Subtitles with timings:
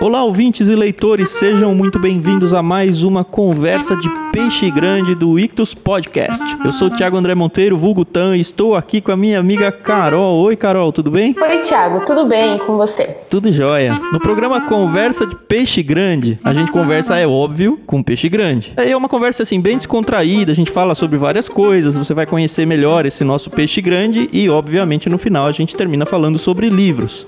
[0.00, 5.36] Olá, ouvintes e leitores, sejam muito bem-vindos a mais uma conversa de peixe grande do
[5.40, 6.40] Ictus Podcast.
[6.64, 9.72] Eu sou o Thiago André Monteiro, vulgo Tan, e estou aqui com a minha amiga
[9.72, 10.38] Carol.
[10.44, 11.34] Oi, Carol, tudo bem?
[11.36, 13.06] Oi, Thiago, tudo bem com você?
[13.28, 14.00] Tudo jóia.
[14.12, 18.72] No programa Conversa de Peixe Grande, a gente conversa, é óbvio, com peixe grande.
[18.76, 22.64] É uma conversa assim, bem descontraída, a gente fala sobre várias coisas, você vai conhecer
[22.64, 27.26] melhor esse nosso peixe grande e, obviamente, no final a gente termina falando sobre livros.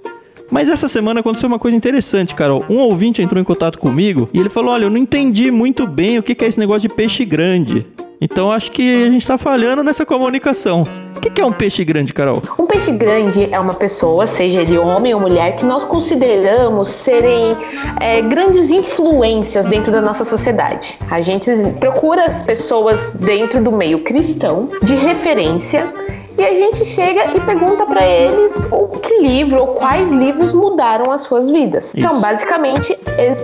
[0.50, 2.64] Mas essa semana aconteceu uma coisa interessante, Carol.
[2.68, 6.18] Um ouvinte entrou em contato comigo e ele falou: Olha, eu não entendi muito bem
[6.18, 7.86] o que é esse negócio de peixe grande.
[8.20, 10.86] Então acho que a gente está falhando nessa comunicação.
[11.16, 12.42] O que é um peixe grande, Carol?
[12.58, 17.56] Um peixe grande é uma pessoa, seja ele homem ou mulher, que nós consideramos serem
[17.98, 20.98] é, grandes influências dentro da nossa sociedade.
[21.10, 25.92] A gente procura pessoas dentro do meio cristão de referência
[26.40, 31.12] e a gente chega e pergunta para eles o que livro ou quais livros mudaram
[31.12, 31.94] as suas vidas.
[31.94, 32.18] Então, isso.
[32.18, 32.98] Então, basicamente,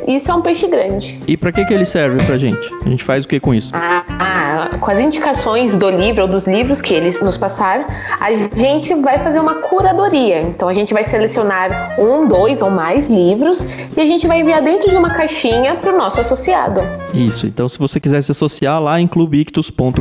[0.08, 1.18] isso é um peixe grande.
[1.28, 2.72] E para que, que ele serve pra gente?
[2.86, 3.70] A gente faz o que com isso?
[3.74, 7.84] Ah, ah, com as indicações do livro ou dos livros que eles nos passaram,
[8.18, 10.40] a gente vai fazer uma curadoria.
[10.40, 13.62] Então, a gente vai selecionar um, dois ou mais livros
[13.94, 16.80] e a gente vai enviar dentro de uma caixinha para o nosso associado.
[17.12, 17.46] Isso.
[17.46, 20.00] Então, se você quiser se associar lá em clubeictus.com.br,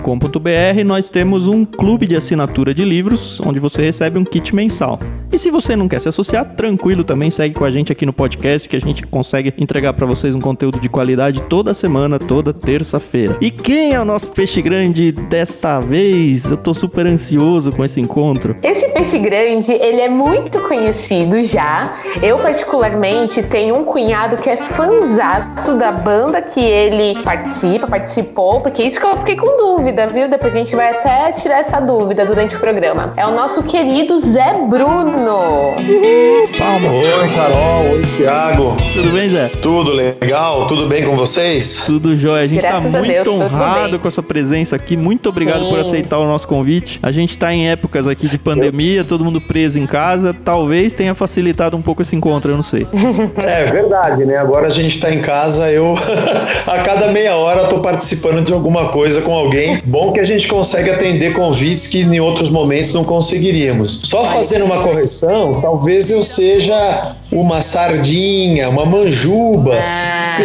[0.86, 5.00] nós temos um clube de assinatura de livros, onde você recebe um kit mensal.
[5.32, 8.14] E se você não quer se associar, tranquilo também, segue com a gente aqui no
[8.14, 12.54] podcast que a gente consegue entregar para vocês um conteúdo de qualidade toda semana, toda
[12.54, 13.36] terça-feira.
[13.42, 16.50] E quem é o nosso peixe grande desta vez?
[16.50, 18.56] Eu tô super ansioso com esse encontro.
[18.64, 21.98] Esse peixe grande, ele é muito conhecido já.
[22.22, 28.84] Eu particularmente tenho um cunhado que é fanzaço da banda que ele participa, participou, porque
[28.84, 30.30] isso que eu fiquei com dúvida, viu?
[30.30, 33.14] Depois a gente vai até tirar essa dúvida durante o programa.
[33.16, 35.76] É o nosso querido Zé Bruno.
[35.78, 36.92] Uhul, palma.
[36.94, 37.92] Oi, Carol.
[37.92, 38.76] Oi, Thiago.
[38.92, 39.50] Tudo bem, Zé?
[39.62, 40.66] Tudo legal?
[40.66, 41.84] Tudo bem com vocês?
[41.86, 42.46] Tudo jóia.
[42.46, 44.98] A gente tá Graças tá muito Deus, honrado com a sua presença aqui.
[44.98, 45.70] Muito obrigado Sim.
[45.70, 47.00] por aceitar o nosso convite.
[47.04, 50.34] A gente tá em épocas aqui de pandemia, todo mundo preso em casa.
[50.34, 52.88] Talvez tenha facilitado um pouco esse encontro, eu não sei.
[53.38, 54.38] É verdade, né?
[54.38, 55.96] Agora a gente tá em casa, eu
[56.66, 59.82] a cada meia hora tô participando de alguma coisa com alguém.
[59.86, 64.02] Bom que a gente consegue atender convites que em outros momentos não conseguiríamos.
[64.06, 69.76] Só fazendo uma correção, talvez eu seja uma sardinha, uma manjuba.
[69.78, 70.38] Ah.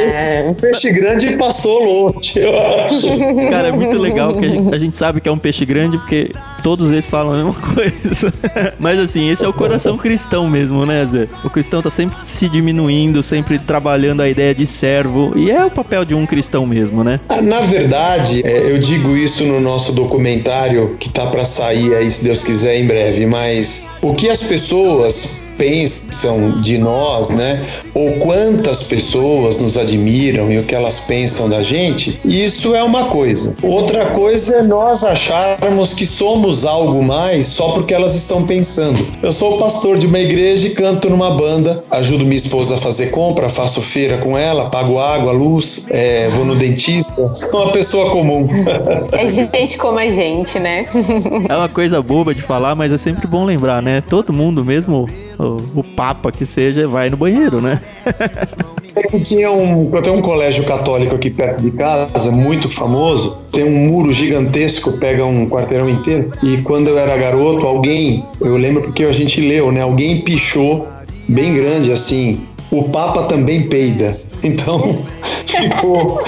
[0.46, 3.08] Um peixe grande passou longe, eu acho.
[3.50, 5.98] Cara, é muito legal que a gente, a gente sabe que é um peixe grande
[5.98, 8.32] porque todos eles falam a mesma coisa.
[8.78, 11.28] Mas assim, esse é o coração cristão mesmo, né, Zé?
[11.44, 15.32] O cristão tá sempre se diminuindo, sempre trabalhando a ideia de servo.
[15.36, 17.20] E é o papel de um cristão mesmo, né?
[17.28, 22.10] Ah, na verdade, é, eu digo isso no nosso documentário que tá para sair aí,
[22.10, 23.26] se Deus quiser, em breve.
[23.26, 27.62] Mas o que as pessoas pensam de nós, né?
[27.92, 33.04] Ou quantas pessoas nos admiram e o que elas pensam da gente, isso é uma
[33.04, 33.54] coisa.
[33.62, 39.06] Outra coisa é nós acharmos que somos algo mais só porque elas estão pensando.
[39.22, 43.10] Eu sou pastor de uma igreja e canto numa banda, ajudo minha esposa a fazer
[43.10, 47.34] compra, faço feira com ela, pago água, luz, é, vou no dentista.
[47.34, 48.48] Sou uma pessoa comum.
[49.12, 50.86] É gente como a gente, né?
[51.48, 54.00] É uma coisa boba de falar, mas é sempre bom lembrar, né?
[54.00, 55.06] Todo mundo, mesmo
[55.74, 57.80] o, Papa que seja, vai no banheiro, né?
[59.22, 63.38] Tinha um, eu tenho um colégio católico aqui perto de casa, muito famoso.
[63.50, 66.30] Tem um muro gigantesco, pega um quarteirão inteiro.
[66.42, 69.80] E quando eu era garoto, alguém, eu lembro porque a gente leu, né?
[69.80, 70.86] Alguém pichou
[71.28, 72.40] bem grande assim.
[72.70, 74.20] O Papa também peida.
[74.42, 75.04] Então
[75.46, 76.22] ficou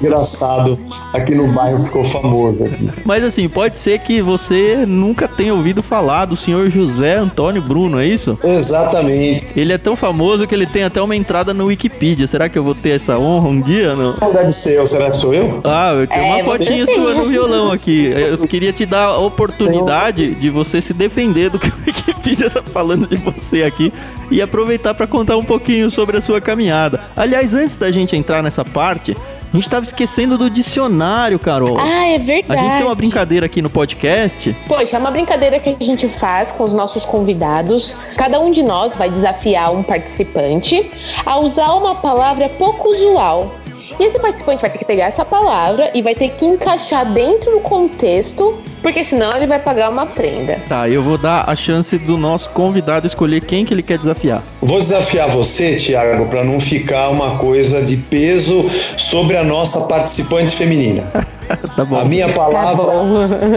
[0.00, 0.78] engraçado
[1.12, 2.64] aqui no bairro ficou famoso.
[2.64, 2.90] Aqui.
[3.04, 8.00] Mas assim, pode ser que você nunca tenha ouvido falar do senhor José Antônio Bruno,
[8.00, 8.38] é isso?
[8.42, 9.46] Exatamente.
[9.56, 12.26] Ele é tão famoso que ele tem até uma entrada no Wikipedia.
[12.26, 13.94] Será que eu vou ter essa honra um dia?
[13.94, 14.86] Não, não deve ser eu.
[14.86, 15.60] Será que sou eu?
[15.64, 18.06] Ah, eu tenho é, uma fotinha sua no violão aqui.
[18.06, 22.62] Eu queria te dar a oportunidade de você se defender do que o Wikipedia tá
[22.62, 23.92] falando de você aqui
[24.30, 27.00] e aproveitar para contar um pouquinho sobre a sua caminhada.
[27.16, 29.16] Aliás, antes da gente entrar nessa parte,
[29.52, 31.78] a gente tava esquecendo do dicionário, Carol.
[31.78, 32.60] Ah, é verdade.
[32.60, 34.54] A gente tem uma brincadeira aqui no podcast.
[34.66, 37.96] Poxa, é uma brincadeira que a gente faz com os nossos convidados.
[38.16, 40.90] Cada um de nós vai desafiar um participante
[41.24, 43.50] a usar uma palavra pouco usual.
[43.98, 47.50] E esse participante vai ter que pegar essa palavra e vai ter que encaixar dentro
[47.50, 50.58] do contexto porque senão ele vai pagar uma prenda.
[50.68, 54.42] Tá, eu vou dar a chance do nosso convidado escolher quem que ele quer desafiar.
[54.60, 60.54] Vou desafiar você, Thiago, para não ficar uma coisa de peso sobre a nossa participante
[60.54, 61.02] feminina.
[61.74, 61.98] tá bom.
[61.98, 62.84] A minha palavra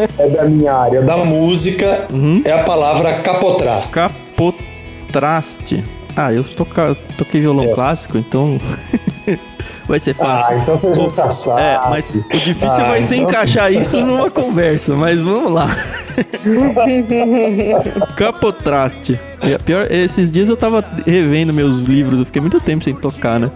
[0.07, 2.41] tá é da minha área da música, uhum.
[2.43, 3.91] é a palavra capotraste.
[3.91, 5.83] Capotraste.
[6.15, 7.73] Ah, eu toca, toquei violão É.
[7.73, 8.57] clássico, então
[9.91, 10.55] vai ser fácil.
[10.55, 11.61] Ah, então você já Pô, tá.
[11.61, 15.67] É, mas o difícil Ah, vai ser então- encaixar isso numa conversa, mas vamos lá.
[18.15, 19.19] Capotraste.
[19.43, 22.93] E a pior, esses dias eu tava revendo meus livros, eu fiquei muito tempo sem
[22.95, 23.51] tocar, né?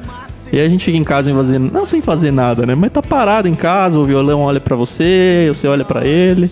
[0.51, 2.75] E aí a gente fica em casa sem fazer, não sem fazer nada, né?
[2.75, 6.49] Mas tá parado em casa, o violão olha pra você, você olha pra ele.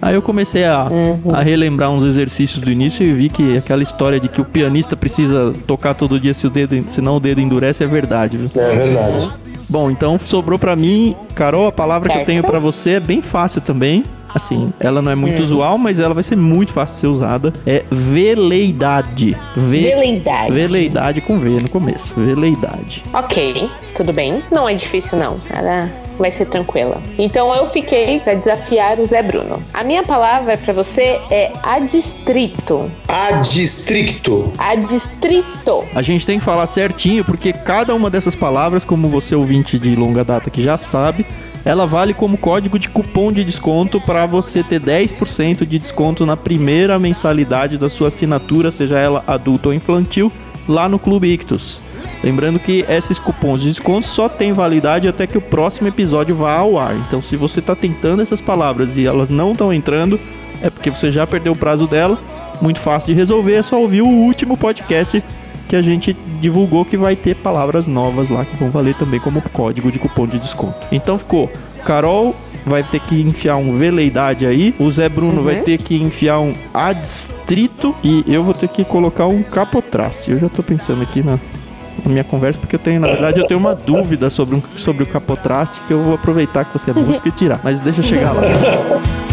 [0.00, 0.88] Aí eu comecei a,
[1.32, 4.96] a relembrar uns exercícios do início e vi que aquela história de que o pianista
[4.96, 8.50] precisa tocar todo dia se o dedo, senão o dedo endurece é verdade, viu?
[8.62, 9.30] É verdade.
[9.68, 12.26] Bom, então sobrou pra mim, Carol, a palavra que eu Certo.
[12.26, 14.04] tenho pra você é bem fácil também.
[14.32, 17.52] Assim, ela não é muito usual, mas ela vai ser muito fácil de ser usada.
[17.66, 19.34] É veleidade.
[19.56, 20.52] Ve Veleidade.
[20.52, 22.12] Veleidade com V no começo.
[22.14, 23.02] Veleidade.
[23.14, 24.42] Ok, tudo bem.
[24.52, 25.36] Não é difícil, não.
[25.48, 27.00] Ela vai ser tranquila.
[27.18, 29.62] Então eu fiquei pra desafiar o Zé Bruno.
[29.72, 32.90] A minha palavra pra você é adstrito.
[33.08, 34.52] Adstricto.
[34.58, 35.84] Adstrito.
[35.94, 39.94] A gente tem que falar certinho, porque cada uma dessas palavras, como você ouvinte de
[39.94, 41.26] longa data que já sabe,
[41.64, 46.36] ela vale como código de cupom de desconto para você ter 10% de desconto na
[46.36, 50.30] primeira mensalidade da sua assinatura, seja ela adulta ou infantil,
[50.68, 51.80] lá no Clube Ictus.
[52.26, 56.56] Lembrando que esses cupons de desconto só têm validade até que o próximo episódio vá
[56.56, 56.96] ao ar.
[56.96, 60.18] Então, se você está tentando essas palavras e elas não estão entrando,
[60.60, 62.18] é porque você já perdeu o prazo dela.
[62.60, 65.22] Muito fácil de resolver, é só ouvir o último podcast
[65.68, 69.40] que a gente divulgou que vai ter palavras novas lá que vão valer também como
[69.50, 70.74] código de cupom de desconto.
[70.90, 71.48] Então ficou,
[71.84, 72.34] Carol
[72.64, 76.52] vai ter que enfiar um veleidade aí, o Zé Bruno vai ter que enfiar um
[76.74, 80.32] adstrito e eu vou ter que colocar um capotraste.
[80.32, 81.38] Eu já tô pensando aqui na,
[82.04, 85.02] na minha conversa porque eu tenho, na verdade, eu tenho uma dúvida sobre, um, sobre
[85.02, 88.04] o capotraste que eu vou aproveitar que você é música e tirar, mas deixa eu
[88.04, 88.42] chegar lá.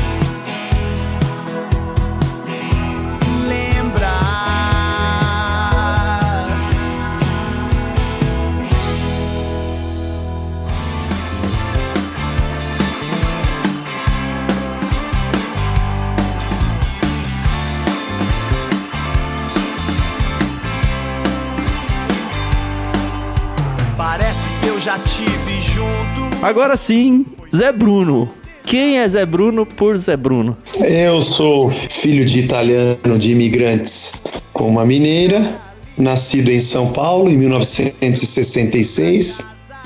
[26.44, 27.26] Agora sim,
[27.56, 28.28] Zé Bruno.
[28.66, 30.58] Quem é Zé Bruno por Zé Bruno?
[30.78, 34.16] Eu sou filho de italiano de imigrantes
[34.52, 35.58] com uma mineira,
[35.98, 39.42] nascido em São Paulo em 1966.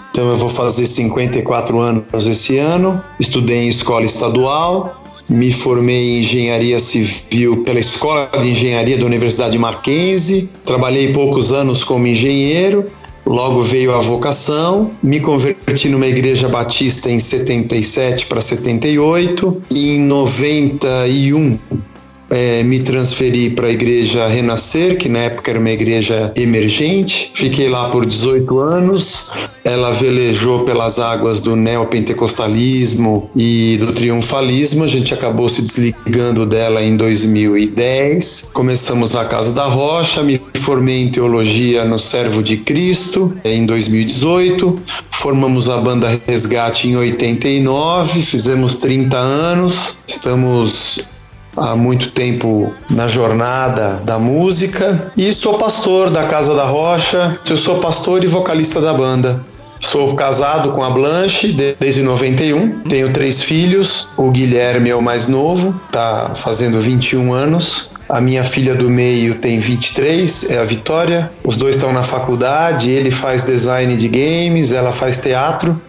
[0.10, 3.00] Então eu vou fazer 54 anos esse ano.
[3.20, 9.60] Estudei em escola estadual, me formei em engenharia civil pela Escola de Engenharia da Universidade
[9.60, 10.50] Mackenzie.
[10.66, 12.90] Trabalhei poucos anos como engenheiro.
[13.28, 19.64] Logo veio a vocação, me converti numa igreja batista em 77 para 78.
[19.76, 21.60] Em 91
[22.38, 27.32] é, me transferi para a igreja Renascer, que na época era uma igreja emergente.
[27.34, 29.32] Fiquei lá por 18 anos.
[29.64, 34.84] Ela velejou pelas águas do neopentecostalismo e do triunfalismo.
[34.84, 38.52] A gente acabou se desligando dela em 2010.
[38.54, 40.22] Começamos a Casa da Rocha.
[40.22, 44.80] Me formei em teologia no Servo de Cristo em 2018.
[45.10, 48.22] Formamos a banda Resgate em 89.
[48.22, 49.98] Fizemos 30 anos.
[50.08, 51.17] Estamos
[51.58, 57.38] há muito tempo na jornada da música e sou pastor da Casa da Rocha.
[57.50, 59.42] Eu sou pastor e vocalista da banda.
[59.80, 62.82] Sou casado com a Blanche de- desde 91.
[62.82, 64.10] Tenho três filhos.
[64.18, 67.92] O Guilherme é o mais novo, tá fazendo 21 anos.
[68.10, 71.30] A minha filha do meio tem 23, é a Vitória.
[71.44, 72.90] Os dois estão na faculdade.
[72.90, 75.80] Ele faz design de games, ela faz teatro.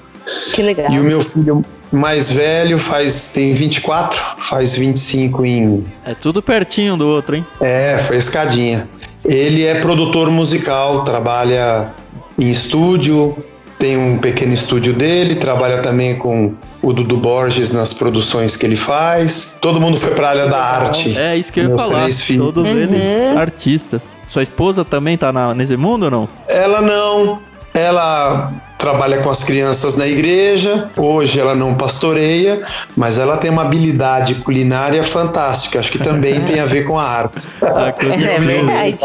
[0.53, 0.93] Que legal.
[0.93, 5.85] E o meu filho mais velho faz tem 24, faz 25 em.
[6.05, 7.47] É tudo pertinho do outro, hein?
[7.61, 8.89] É, foi escadinha.
[9.25, 11.91] Ele é produtor musical, trabalha
[12.39, 13.37] em estúdio,
[13.79, 18.77] tem um pequeno estúdio dele, trabalha também com o Dudu Borges nas produções que ele
[18.77, 19.57] faz.
[19.61, 21.19] Todo mundo foi pra área da arte.
[21.19, 22.03] É isso que eu ia Meus falar.
[22.03, 22.47] três filhos.
[22.47, 24.17] Todos eles artistas.
[24.29, 26.29] Sua esposa também tá na- nesse mundo ou não?
[26.49, 27.41] Ela não.
[27.79, 30.91] Ela trabalha com as crianças na igreja.
[30.97, 32.63] Hoje ela não pastoreia,
[32.97, 35.81] mas ela tem uma habilidade culinária fantástica.
[35.81, 37.49] Acho que também tem a ver com a arte.
[37.63, 38.41] Ah, É certeza.
[38.41, 38.99] verdade.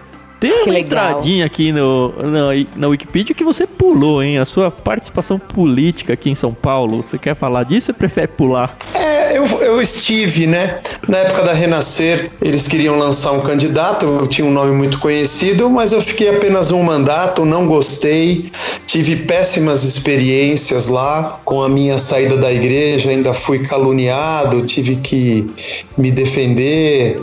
[0.40, 1.10] Tem uma Que legal.
[1.10, 4.38] entradinha aqui no, na, na Wikipedia que você pulou, hein?
[4.38, 7.02] A sua participação política aqui em São Paulo.
[7.02, 8.74] Você quer falar disso ou prefere pular?
[8.94, 10.80] É, eu, eu estive, né?
[11.06, 15.68] Na época da Renascer, eles queriam lançar um candidato, eu tinha um nome muito conhecido,
[15.68, 18.50] mas eu fiquei apenas um mandato, não gostei,
[18.86, 21.38] tive péssimas experiências lá.
[21.44, 25.50] Com a minha saída da igreja, ainda fui caluniado, tive que
[25.98, 27.20] me defender.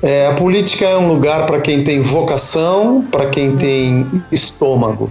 [0.00, 5.10] É, a política é um lugar para quem tem vocação, para quem tem estômago.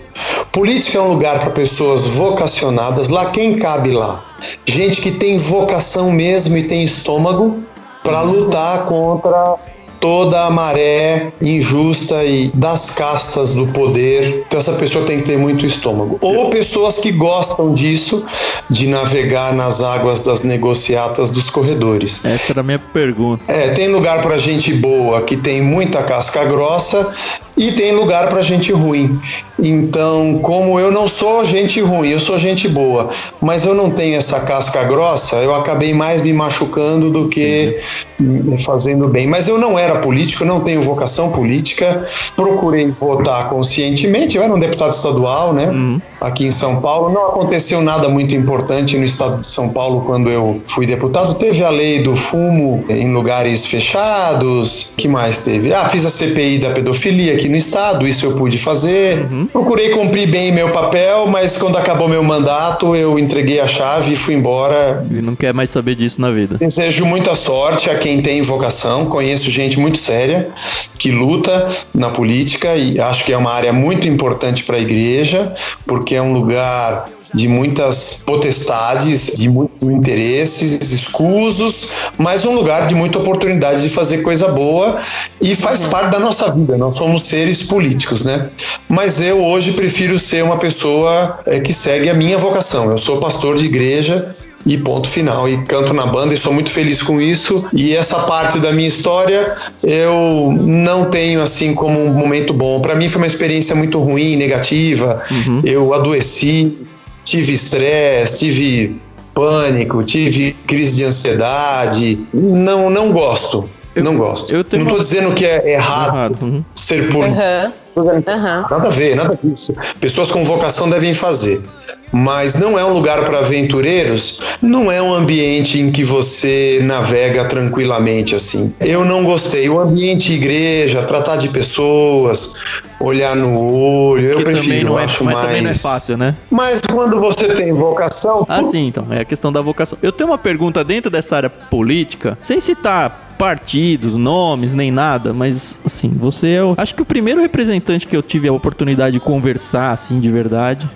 [0.52, 4.24] Política é um lugar para pessoas vocacionadas, lá quem cabe lá?
[4.66, 7.60] Gente que tem vocação mesmo e tem estômago
[8.02, 9.56] para lutar contra
[10.00, 14.46] toda a maré injusta e das castas do poder.
[14.48, 16.18] Então essa pessoa tem que ter muito estômago.
[16.22, 18.26] Ou pessoas que gostam disso,
[18.70, 22.24] de navegar nas águas das negociatas dos corredores.
[22.26, 23.44] Essa era a minha pergunta.
[23.48, 27.14] É, tem lugar para gente boa que tem muita casca grossa
[27.58, 29.20] e tem lugar para gente ruim.
[29.60, 33.10] Então, como eu não sou gente ruim, eu sou gente boa,
[33.42, 37.80] mas eu não tenho essa casca grossa, eu acabei mais me machucando do que
[38.20, 39.26] me fazendo bem.
[39.26, 44.38] Mas eu não era político, não tenho vocação política, procurei votar conscientemente.
[44.38, 45.68] Eu era um deputado estadual, né?
[45.68, 46.02] Uhum.
[46.20, 47.14] Aqui em São Paulo.
[47.14, 51.34] Não aconteceu nada muito importante no estado de São Paulo quando eu fui deputado.
[51.36, 54.92] Teve a lei do fumo em lugares fechados.
[54.98, 55.74] que mais teve?
[55.74, 59.28] Ah, fiz a CPI da pedofilia aqui no estado, isso eu pude fazer.
[59.32, 59.48] Uhum.
[59.48, 64.16] Procurei cumprir bem meu papel, mas quando acabou meu mandato, eu entreguei a chave e
[64.16, 65.06] fui embora.
[65.10, 66.58] E não quer mais saber disso na vida.
[66.58, 69.06] Desejo muita sorte a quem tem vocação.
[69.06, 70.50] Conheço gente muito séria
[70.98, 75.54] que luta na política e acho que é uma área muito importante para a igreja,
[75.86, 82.96] porque é um lugar de muitas potestades, de muitos interesses escusos, mas um lugar de
[82.96, 85.00] muita oportunidade de fazer coisa boa
[85.42, 85.90] e faz uhum.
[85.90, 86.78] parte da nossa vida.
[86.78, 88.50] Nós somos seres políticos, né?
[88.88, 92.92] Mas eu hoje prefiro ser uma pessoa é, que segue a minha vocação.
[92.92, 94.36] Eu sou pastor de igreja
[94.68, 95.48] e ponto final.
[95.48, 97.66] E canto na banda e sou muito feliz com isso.
[97.74, 102.82] E essa parte da minha história eu não tenho assim como um momento bom.
[102.82, 105.24] Para mim foi uma experiência muito ruim, negativa.
[105.32, 105.62] Uhum.
[105.64, 106.78] Eu adoeci,
[107.24, 109.02] tive estresse, tive
[109.34, 112.20] pânico, tive crise de ansiedade.
[112.34, 113.70] Não, não gosto.
[113.96, 114.52] Eu, não gosto.
[114.52, 115.00] Eu não estou uma...
[115.00, 116.38] dizendo que é errado, errado.
[116.42, 116.64] Uhum.
[116.76, 117.26] ser por.
[117.26, 117.72] Uhum.
[117.96, 118.22] Uhum.
[118.28, 119.74] Nada a ver, nada disso.
[120.00, 121.64] Pessoas com vocação devem fazer
[122.12, 127.46] mas não é um lugar para aventureiros, não é um ambiente em que você navega
[127.46, 128.74] tranquilamente assim.
[128.80, 129.70] Eu não gostei.
[129.70, 132.56] O ambiente igreja, tratar de pessoas,
[133.00, 135.48] olhar no olho, eu prefiro, não é, acho mas mais.
[135.48, 136.36] também não é fácil, né?
[136.50, 138.46] Mas quando você tem vocação.
[138.48, 139.08] Ah, sim, então.
[139.12, 139.98] É a questão da vocação.
[140.02, 145.78] Eu tenho uma pergunta dentro dessa área política, sem citar partidos, nomes, nem nada, mas
[145.86, 149.20] assim, você é o, acho que o primeiro representante que eu tive a oportunidade de
[149.20, 150.90] conversar assim de verdade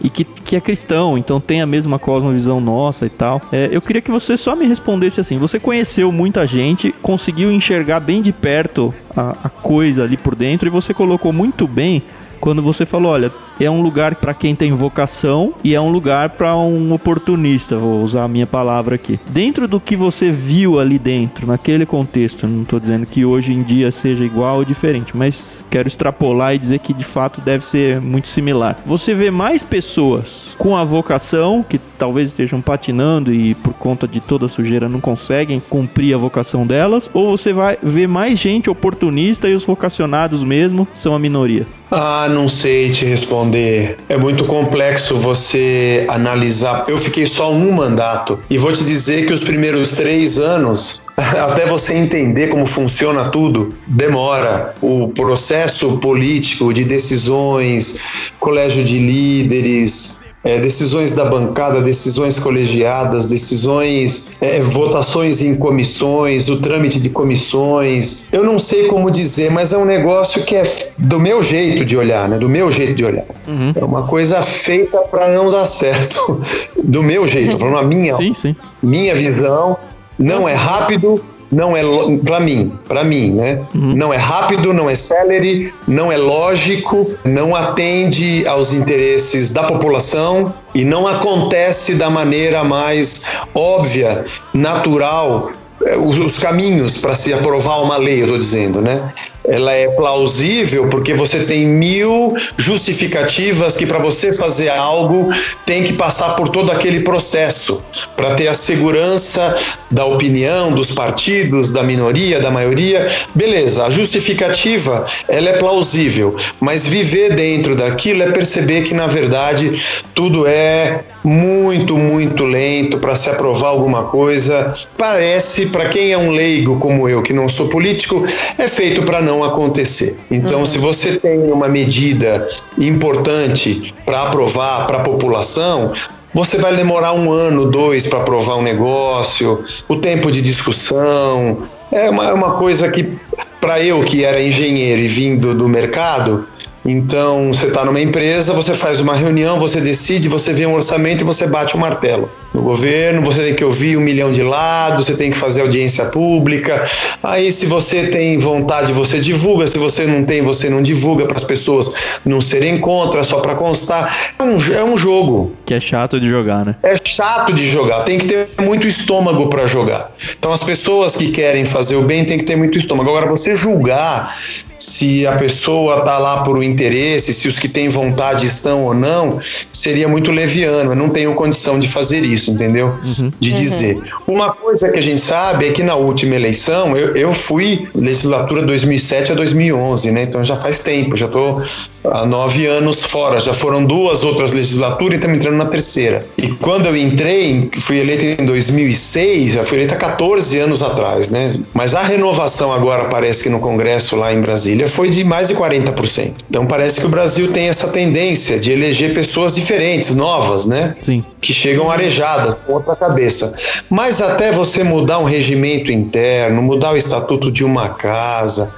[0.00, 3.40] e que, que é cristão, então tem a mesma cosmovisão nossa e tal.
[3.52, 8.00] É, eu queria que você só me respondesse assim: você conheceu muita gente, conseguiu enxergar
[8.00, 12.02] bem de perto a, a coisa ali por dentro e você colocou muito bem
[12.40, 13.32] quando você falou, olha,
[13.64, 18.02] é um lugar para quem tem vocação e é um lugar para um oportunista, vou
[18.02, 19.18] usar a minha palavra aqui.
[19.28, 23.62] Dentro do que você viu ali dentro, naquele contexto, não estou dizendo que hoje em
[23.62, 28.00] dia seja igual ou diferente, mas quero extrapolar e dizer que de fato deve ser
[28.00, 28.76] muito similar.
[28.86, 34.20] Você vê mais pessoas com a vocação que talvez estejam patinando e por conta de
[34.20, 38.70] toda a sujeira não conseguem cumprir a vocação delas, ou você vai ver mais gente
[38.70, 41.66] oportunista e os vocacionados mesmo são a minoria?
[41.90, 43.47] Ah, não sei te responder.
[43.56, 46.86] É muito complexo você analisar.
[46.88, 51.66] Eu fiquei só um mandato e vou te dizer que os primeiros três anos até
[51.66, 54.74] você entender como funciona tudo, demora.
[54.80, 58.00] O processo político de decisões,
[58.38, 66.58] colégio de líderes, é, decisões da bancada, decisões colegiadas, decisões, é, votações em comissões, o
[66.58, 68.24] trâmite de comissões.
[68.30, 70.62] Eu não sei como dizer, mas é um negócio que é
[70.96, 72.38] do meu jeito de olhar, né?
[72.38, 73.24] Do meu jeito de olhar.
[73.46, 73.72] Uhum.
[73.74, 76.40] É uma coisa feita para não dar certo.
[76.82, 78.56] Do meu jeito, falando a minha, sim, sim.
[78.82, 79.76] minha visão.
[80.18, 81.82] Não é rápido, não é
[82.24, 83.60] para mim, para mim, né?
[83.74, 83.94] Uhum.
[83.94, 90.52] Não é rápido, não é celery, não é lógico, não atende aos interesses da população
[90.74, 93.24] e não acontece da maneira mais
[93.54, 95.50] óbvia, natural,
[95.84, 99.12] eh, os, os caminhos para se aprovar uma lei, eu estou dizendo, né?
[99.48, 105.28] Ela é plausível porque você tem mil justificativas que para você fazer algo
[105.64, 107.82] tem que passar por todo aquele processo
[108.14, 109.56] para ter a segurança
[109.90, 113.10] da opinião dos partidos, da minoria, da maioria.
[113.34, 119.82] Beleza, a justificativa ela é plausível, mas viver dentro daquilo é perceber que na verdade
[120.14, 124.74] tudo é muito, muito lento para se aprovar alguma coisa.
[124.96, 128.24] Parece, para quem é um leigo como eu, que não sou político,
[128.56, 130.16] é feito para não acontecer.
[130.30, 130.66] Então, uhum.
[130.66, 132.48] se você tem uma medida
[132.78, 135.92] importante para aprovar para a população,
[136.32, 141.58] você vai demorar um ano, dois para aprovar um negócio, o tempo de discussão.
[141.90, 143.18] É uma, é uma coisa que,
[143.60, 146.46] para eu que era engenheiro e vindo do mercado,
[146.90, 151.22] então, você está numa empresa, você faz uma reunião, você decide, você vê um orçamento
[151.22, 152.30] e você bate o um martelo.
[152.54, 156.06] No governo, você tem que ouvir um milhão de lados, você tem que fazer audiência
[156.06, 156.88] pública.
[157.22, 159.66] Aí, se você tem vontade, você divulga.
[159.66, 163.54] Se você não tem, você não divulga para as pessoas não serem contra, só para
[163.54, 164.32] constar.
[164.38, 165.52] É um, é um jogo.
[165.66, 166.74] Que é chato de jogar, né?
[166.82, 168.04] É chato de jogar.
[168.04, 170.10] Tem que ter muito estômago para jogar.
[170.38, 173.10] Então, as pessoas que querem fazer o bem têm que ter muito estômago.
[173.10, 174.34] Agora, você julgar
[174.78, 178.94] se a pessoa está lá por um interesse, se os que têm vontade estão ou
[178.94, 179.40] não,
[179.72, 180.92] seria muito leviano.
[180.92, 182.94] Eu não tenho condição de fazer isso, entendeu?
[183.04, 183.32] Uhum.
[183.40, 183.96] De dizer.
[183.96, 184.34] Uhum.
[184.34, 188.62] Uma coisa que a gente sabe é que na última eleição, eu, eu fui legislatura
[188.62, 190.22] 2007 a 2011, né?
[190.22, 191.62] Então já faz tempo, já estou
[192.04, 193.40] há nove anos fora.
[193.40, 196.24] Já foram duas outras legislaturas e estamos entrando na terceira.
[196.36, 201.30] E quando eu entrei, fui eleito em 2006, já fui eleito há 14 anos atrás,
[201.30, 201.54] né?
[201.74, 205.48] Mas a renovação agora parece que no Congresso lá em Brasília Brasília foi de mais
[205.48, 206.32] de 40%.
[206.50, 210.94] Então parece que o Brasil tem essa tendência de eleger pessoas diferentes, novas, né?
[211.00, 211.24] Sim.
[211.40, 213.54] Que chegam arejadas, com outra cabeça.
[213.88, 218.74] Mas até você mudar um regimento interno, mudar o estatuto de uma casa,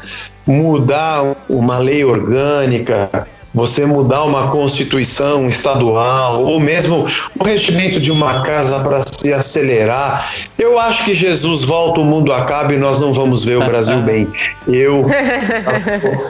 [0.47, 7.07] mudar uma lei orgânica, você mudar uma constituição estadual ou mesmo
[7.39, 10.31] o regimento de uma casa para se acelerar.
[10.59, 14.01] Eu acho que Jesus volta, o mundo acaba e nós não vamos ver o Brasil
[14.03, 14.29] bem.
[14.67, 15.07] Eu,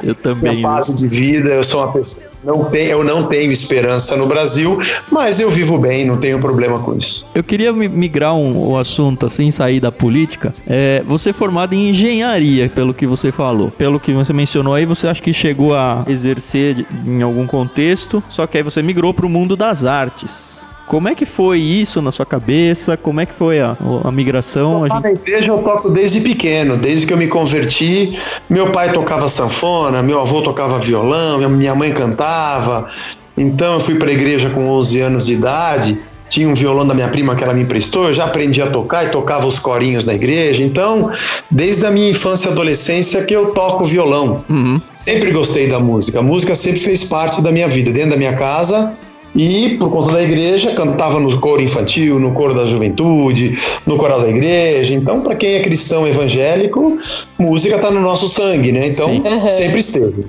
[0.03, 0.57] eu também.
[0.57, 4.27] Minha fase de vida, eu sou uma pessoa não tem, eu não tenho esperança no
[4.27, 4.79] Brasil,
[5.11, 7.29] mas eu vivo bem, não tenho problema com isso.
[7.35, 10.55] Eu queria migrar um, um assunto assim, sair da política.
[10.67, 13.71] É, você é formado em engenharia, pelo que você falou.
[13.71, 18.47] Pelo que você mencionou aí, você acha que chegou a exercer em algum contexto, só
[18.47, 20.50] que aí você migrou para o mundo das artes.
[20.91, 22.97] Como é que foi isso na sua cabeça?
[22.97, 24.85] Como é que foi a, a migração?
[24.85, 25.03] Eu gente...
[25.05, 28.19] Na igreja eu toco desde pequeno, desde que eu me converti.
[28.49, 32.91] Meu pai tocava sanfona, meu avô tocava violão, minha mãe cantava.
[33.39, 35.97] Então eu fui para a igreja com 11 anos de idade.
[36.29, 39.07] Tinha um violão da minha prima que ela me emprestou, eu já aprendi a tocar
[39.07, 40.65] e tocava os corinhos na igreja.
[40.65, 41.13] Então,
[41.49, 44.45] desde a minha infância e adolescência que eu toco violão.
[44.51, 44.81] Uhum.
[44.91, 46.19] Sempre gostei da música.
[46.19, 47.93] A música sempre fez parte da minha vida.
[47.93, 48.97] Dentro da minha casa,
[49.35, 54.21] e, por conta da igreja, cantava no coro infantil, no coro da juventude, no coral
[54.23, 54.95] da igreja.
[54.95, 56.99] Então, para quem é cristão evangélico,
[57.39, 58.89] música está no nosso sangue, né?
[58.89, 59.49] Então, uhum.
[59.49, 60.27] sempre esteve.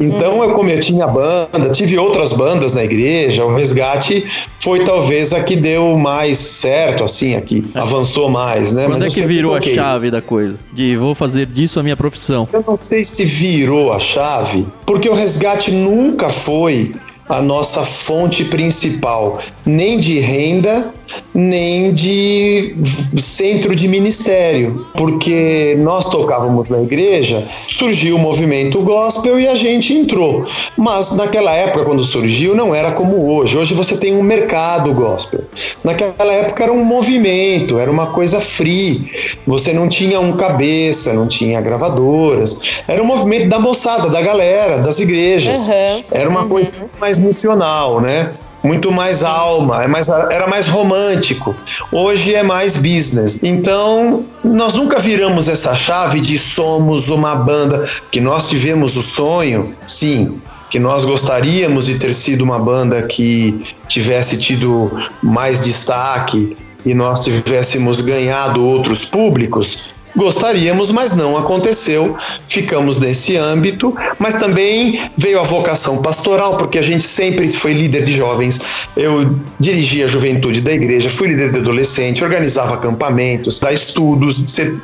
[0.00, 0.44] Então, uhum.
[0.44, 4.24] eu, como eu tinha banda, tive outras bandas na igreja, o Resgate
[4.60, 7.78] foi talvez a que deu mais certo, assim, a que é.
[7.78, 8.86] avançou mais, né?
[8.86, 10.54] Quando Mas é que virou a chave da coisa?
[10.72, 12.48] De vou fazer disso a minha profissão?
[12.52, 16.92] Eu não sei se virou a chave, porque o Resgate nunca foi
[17.28, 20.92] a nossa fonte principal, nem de renda,
[21.34, 22.74] nem de
[23.16, 29.92] centro de ministério, porque nós tocávamos na igreja, surgiu o movimento gospel e a gente
[29.92, 30.46] entrou.
[30.76, 33.56] Mas naquela época, quando surgiu, não era como hoje.
[33.56, 35.42] Hoje você tem um mercado gospel.
[35.84, 39.10] Naquela época era um movimento, era uma coisa free.
[39.46, 42.82] Você não tinha um cabeça, não tinha gravadoras.
[42.86, 45.68] Era um movimento da moçada, da galera, das igrejas.
[45.68, 46.04] Uhum.
[46.10, 46.48] Era uma uhum.
[46.48, 48.32] coisa mais missional, né?
[48.62, 51.54] Muito mais alma, é mais, era mais romântico.
[51.92, 53.40] Hoje é mais business.
[53.42, 59.74] Então, nós nunca viramos essa chave de somos uma banda, que nós tivemos o sonho,
[59.86, 60.40] sim,
[60.70, 64.90] que nós gostaríamos de ter sido uma banda que tivesse tido
[65.22, 72.16] mais destaque e nós tivéssemos ganhado outros públicos, Gostaríamos, mas não aconteceu.
[72.46, 78.04] Ficamos nesse âmbito, mas também veio a vocação pastoral, porque a gente sempre foi líder
[78.04, 78.60] de jovens.
[78.96, 84.42] Eu dirigia a juventude da igreja, fui líder de adolescente, organizava acampamentos, dar estudos,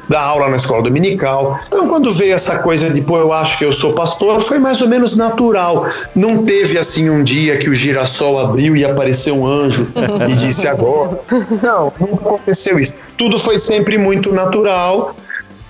[0.09, 1.59] dar aula na escola dominical.
[1.67, 4.81] Então, quando veio essa coisa de, pô, eu acho que eu sou pastor, foi mais
[4.81, 5.87] ou menos natural.
[6.15, 9.89] Não teve assim um dia que o girassol abriu e apareceu um anjo
[10.29, 11.21] e disse agora.
[11.63, 12.95] Não, não aconteceu isso.
[13.17, 15.15] Tudo foi sempre muito natural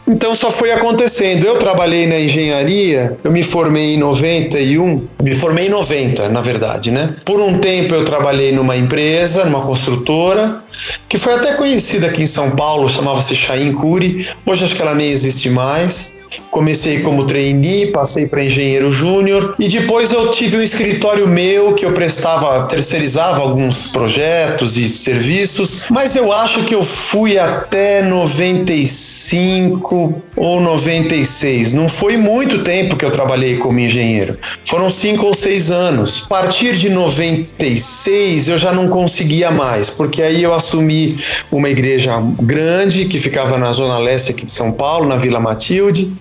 [0.06, 1.46] então só foi acontecendo.
[1.46, 6.90] Eu trabalhei na engenharia, eu me formei em 91, me formei em 90, na verdade,
[6.90, 7.16] né?
[7.24, 10.62] Por um tempo eu trabalhei numa empresa, numa construtora,
[11.08, 14.28] que foi até conhecida aqui em São Paulo, chamava-se Chain Curi.
[14.44, 16.13] Hoje acho que ela nem existe mais.
[16.50, 21.84] Comecei como trainee, passei para engenheiro júnior e depois eu tive um escritório meu que
[21.84, 30.22] eu prestava, terceirizava alguns projetos e serviços, mas eu acho que eu fui até 95
[30.36, 31.72] ou 96.
[31.72, 34.38] Não foi muito tempo que eu trabalhei como engenheiro.
[34.64, 36.24] Foram cinco ou seis anos.
[36.26, 41.18] A partir de 96 eu já não conseguia mais, porque aí eu assumi
[41.50, 46.12] uma igreja grande que ficava na zona leste aqui de São Paulo, na Vila Matilde.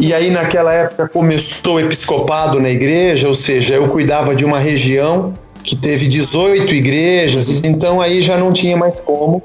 [0.00, 4.58] E aí naquela época começou o episcopado na igreja, ou seja, eu cuidava de uma
[4.58, 5.34] região
[5.64, 9.42] que teve 18 igrejas, então aí já não tinha mais como.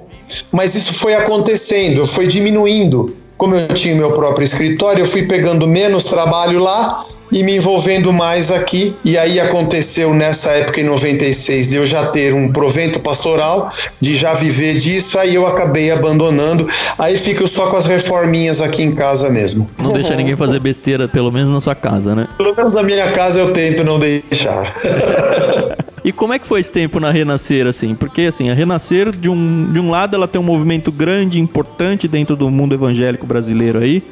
[0.52, 3.16] Mas isso foi acontecendo, foi diminuindo.
[3.38, 8.14] Como eu tinha meu próprio escritório, eu fui pegando menos trabalho lá e me envolvendo
[8.14, 8.96] mais aqui.
[9.04, 13.70] E aí aconteceu nessa época, em 96, de eu já ter um provento pastoral,
[14.00, 16.66] de já viver disso, aí eu acabei abandonando.
[16.98, 19.70] Aí fico só com as reforminhas aqui em casa mesmo.
[19.78, 22.30] Não deixa ninguém fazer besteira, pelo menos na sua casa, né?
[22.38, 24.74] Pelo menos na minha casa eu tento não deixar.
[26.06, 27.96] E como é que foi esse tempo na Renascer, assim?
[27.96, 32.08] Porque, assim, a Renascer, de um, de um lado, ela tem um movimento grande, importante
[32.08, 34.04] dentro do mundo evangélico brasileiro aí.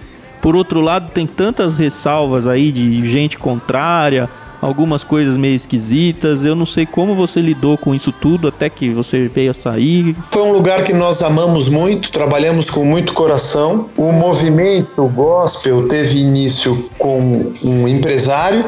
[0.44, 4.30] Por outro lado, tem tantas ressalvas aí de gente contrária,
[4.62, 6.44] algumas coisas meio esquisitas.
[6.44, 10.14] Eu não sei como você lidou com isso tudo até que você veio a sair.
[10.32, 13.90] Foi um lugar que nós amamos muito, trabalhamos com muito coração.
[13.96, 18.66] O movimento gospel teve início com um empresário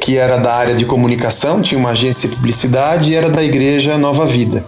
[0.00, 3.98] que era da área de comunicação, tinha uma agência de publicidade e era da igreja
[3.98, 4.64] Nova Vida.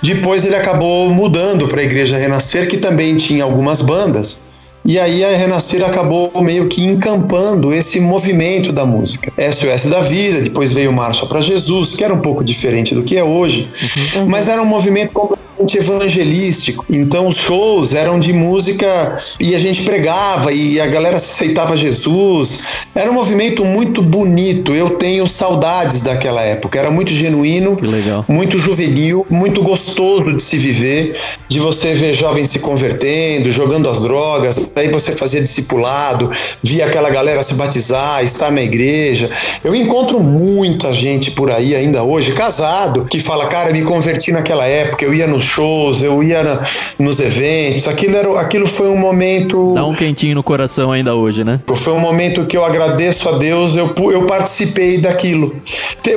[0.00, 4.51] Depois ele acabou mudando para a igreja Renascer, que também tinha algumas bandas.
[4.84, 9.32] E aí a Renascer acabou meio que encampando esse movimento da música.
[9.38, 13.16] SOS da Vida, depois veio Marcha para Jesus, que era um pouco diferente do que
[13.16, 13.70] é hoje,
[14.16, 14.26] uhum.
[14.26, 15.38] mas era um movimento
[15.74, 16.84] evangelístico.
[16.90, 22.60] Então os shows eram de música e a gente pregava e a galera aceitava Jesus.
[22.94, 24.74] Era um movimento muito bonito.
[24.74, 26.78] Eu tenho saudades daquela época.
[26.78, 27.76] Era muito genuíno,
[28.28, 31.16] muito juvenil, muito gostoso de se viver,
[31.48, 36.30] de você ver jovens se convertendo, jogando as drogas, Daí você fazia discipulado,
[36.62, 39.30] via aquela galera se batizar, estar na igreja.
[39.62, 44.66] Eu encontro muita gente por aí ainda hoje, casado, que fala, cara, me converti naquela
[44.66, 46.60] época, eu ia nos shows, eu ia
[46.98, 47.86] nos eventos.
[47.86, 49.72] Aquilo, era, aquilo foi um momento.
[49.74, 51.60] Dá um quentinho no coração ainda hoje, né?
[51.74, 55.54] Foi um momento que eu agradeço a Deus, eu, eu participei daquilo.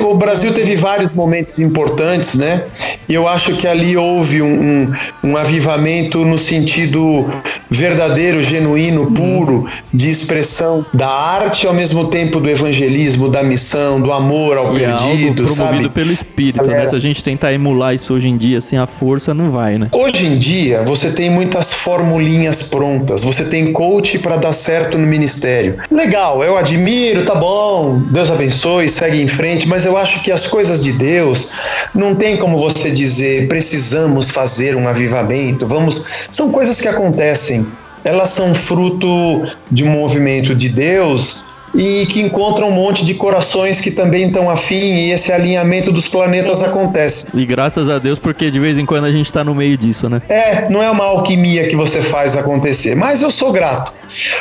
[0.00, 2.64] O Brasil teve vários momentos importantes, né?
[3.08, 7.26] E eu acho que ali houve um, um, um avivamento no sentido
[7.70, 14.12] verdadeiro, genuíno, puro, de expressão da arte ao mesmo tempo do evangelismo, da missão, do
[14.12, 15.88] amor ao e perdido, é algo promovido sabe?
[15.90, 16.88] pelo espírito, né?
[16.88, 19.88] Se a gente tentar emular isso hoje em dia sem a força, não vai, né?
[19.92, 25.06] Hoje em dia, você tem muitas formulinhas prontas, você tem coach para dar certo no
[25.06, 25.76] ministério.
[25.90, 30.46] Legal, eu admiro, tá bom, Deus abençoe, segue em frente, mas eu acho que as
[30.46, 31.50] coisas de Deus
[31.94, 37.66] não tem como você dizer precisamos fazer um avivamento, vamos, são coisas que acontecem.
[38.04, 39.08] Elas são fruto
[39.68, 41.44] de um movimento de Deus
[41.76, 46.08] e que encontram um monte de corações que também estão afim e esse alinhamento dos
[46.08, 47.26] planetas acontece.
[47.34, 50.08] E graças a Deus, porque de vez em quando a gente está no meio disso,
[50.08, 50.22] né?
[50.28, 53.92] É, não é uma alquimia que você faz acontecer, mas eu sou grato.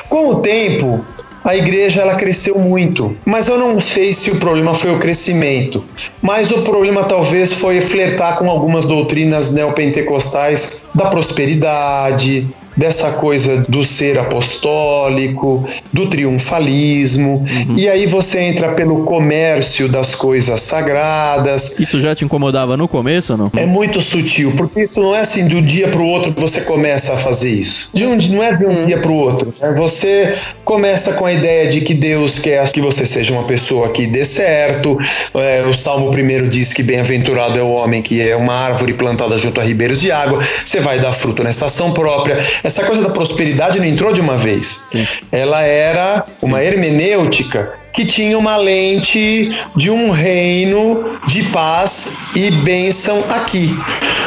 [0.08, 1.04] Com o tempo,
[1.45, 5.86] a igreja ela cresceu muito, mas eu não sei se o problema foi o crescimento,
[6.19, 13.84] mas o problema talvez foi flertar com algumas doutrinas neopentecostais da prosperidade, dessa coisa do
[13.84, 17.76] ser apostólico, do triunfalismo, uhum.
[17.78, 21.80] e aí você entra pelo comércio das coisas sagradas.
[21.80, 23.52] Isso já te incomodava no começo ou não?
[23.56, 26.62] É muito sutil, porque isso não é assim do dia para o outro que você
[26.62, 27.90] começa a fazer isso.
[27.94, 29.54] De um, não é de um dia para o outro.
[29.60, 29.74] Né?
[29.76, 34.08] Você começa com a ideia de que Deus quer que você seja uma pessoa que
[34.08, 34.98] dê certo.
[35.34, 39.38] É, o Salmo primeiro diz que bem-aventurado é o homem que é uma árvore plantada
[39.38, 40.40] junto a ribeiros de água.
[40.64, 44.36] Você vai dar fruto na estação própria essa coisa da prosperidade não entrou de uma
[44.36, 44.86] vez.
[44.89, 45.08] Sim.
[45.32, 53.23] Ela era uma hermenêutica que tinha uma lente de um reino de paz e bênção
[53.29, 53.73] aqui.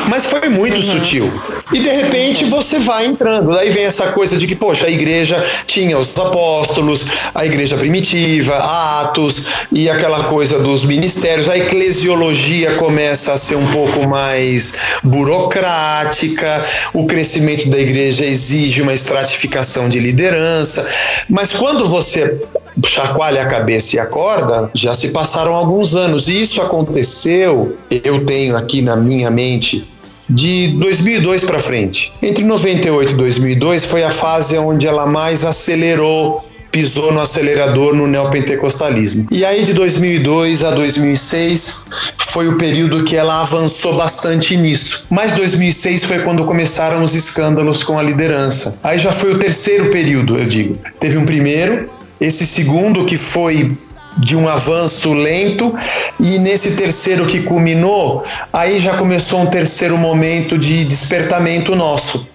[0.08, 0.82] Mas foi muito uhum.
[0.82, 1.32] sutil.
[1.70, 3.52] E de repente você vai entrando.
[3.52, 8.56] Daí vem essa coisa de que, poxa, a igreja tinha os apóstolos, a igreja primitiva,
[8.56, 11.48] Atos e aquela coisa dos ministérios.
[11.48, 18.94] A eclesiologia começa a ser um pouco mais burocrática, o crescimento da igreja exige uma
[18.94, 20.88] estratificação de liderança.
[21.28, 22.40] Mas quando você
[22.86, 26.28] chacoalha a cabeça e acorda, já se passaram alguns anos.
[26.28, 29.86] E isso aconteceu, eu tenho aqui na minha mente
[30.28, 32.12] de 2002 para frente.
[32.22, 38.06] Entre 98 e 2002 foi a fase onde ela mais acelerou pisou no acelerador no
[38.06, 39.26] neopentecostalismo.
[39.30, 41.86] E aí de 2002 a 2006
[42.18, 45.06] foi o período que ela avançou bastante nisso.
[45.10, 48.78] Mas 2006 foi quando começaram os escândalos com a liderança.
[48.82, 50.78] Aí já foi o terceiro período, eu digo.
[51.00, 53.76] Teve um primeiro, esse segundo que foi
[54.18, 55.74] de um avanço lento
[56.18, 62.26] e nesse terceiro que culminou, aí já começou um terceiro momento de despertamento nosso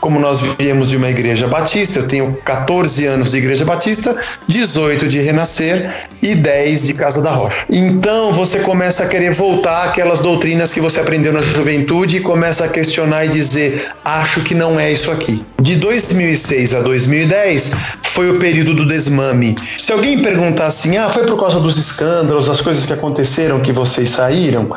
[0.00, 5.08] como nós viemos de uma igreja batista, eu tenho 14 anos de igreja batista, 18
[5.08, 7.66] de renascer e 10 de Casa da Rocha.
[7.70, 12.64] Então você começa a querer voltar àquelas doutrinas que você aprendeu na juventude e começa
[12.64, 15.44] a questionar e dizer: acho que não é isso aqui.
[15.60, 19.56] De 2006 a 2010 foi o período do desmame.
[19.76, 23.72] Se alguém perguntar assim: ah, foi por causa dos escândalos, as coisas que aconteceram que
[23.72, 24.68] vocês saíram,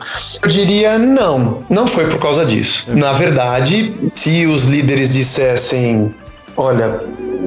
[0.42, 2.86] eu diria: não, não foi por causa disso.
[2.94, 6.14] Na verdade, se os líderes líderes dissessem:
[6.58, 7.00] olha,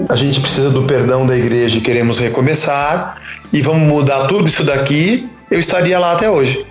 [0.09, 3.21] a gente precisa do perdão da igreja e queremos recomeçar
[3.53, 6.67] e vamos mudar tudo isso daqui, eu estaria lá até hoje.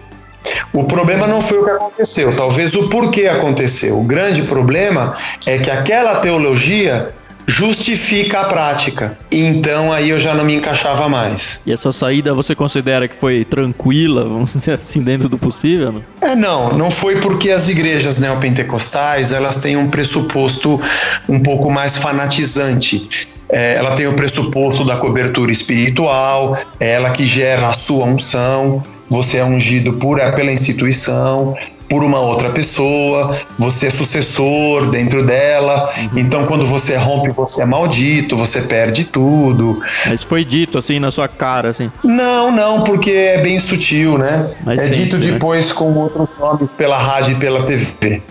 [0.74, 3.98] O problema não foi o que aconteceu, talvez o porquê aconteceu.
[4.00, 7.14] O grande problema é que aquela teologia
[7.47, 9.17] justifica a prática.
[9.32, 11.62] Então aí eu já não me encaixava mais.
[11.65, 15.91] E essa saída você considera que foi tranquila, vamos dizer assim, dentro do possível?
[15.91, 16.03] Não?
[16.21, 20.82] É, não, não foi porque as igrejas neopentecostais, elas têm um pressuposto
[21.27, 23.27] um pouco mais fanatizante.
[23.49, 28.84] É, ela tem o pressuposto da cobertura espiritual, é ela que gera a sua unção,
[29.10, 31.56] você é ungido por, pela instituição,
[31.89, 35.91] por uma outra pessoa, você é sucessor dentro dela.
[35.98, 36.19] Uhum.
[36.19, 39.82] Então, quando você rompe, você é maldito, você perde tudo.
[40.08, 41.91] Mas foi dito assim na sua cara, assim?
[42.04, 44.50] Não, não, porque é bem sutil, né?
[44.65, 45.32] Mas é dito né?
[45.32, 45.76] depois né?
[45.76, 48.22] com outros nomes pela rádio e pela TV.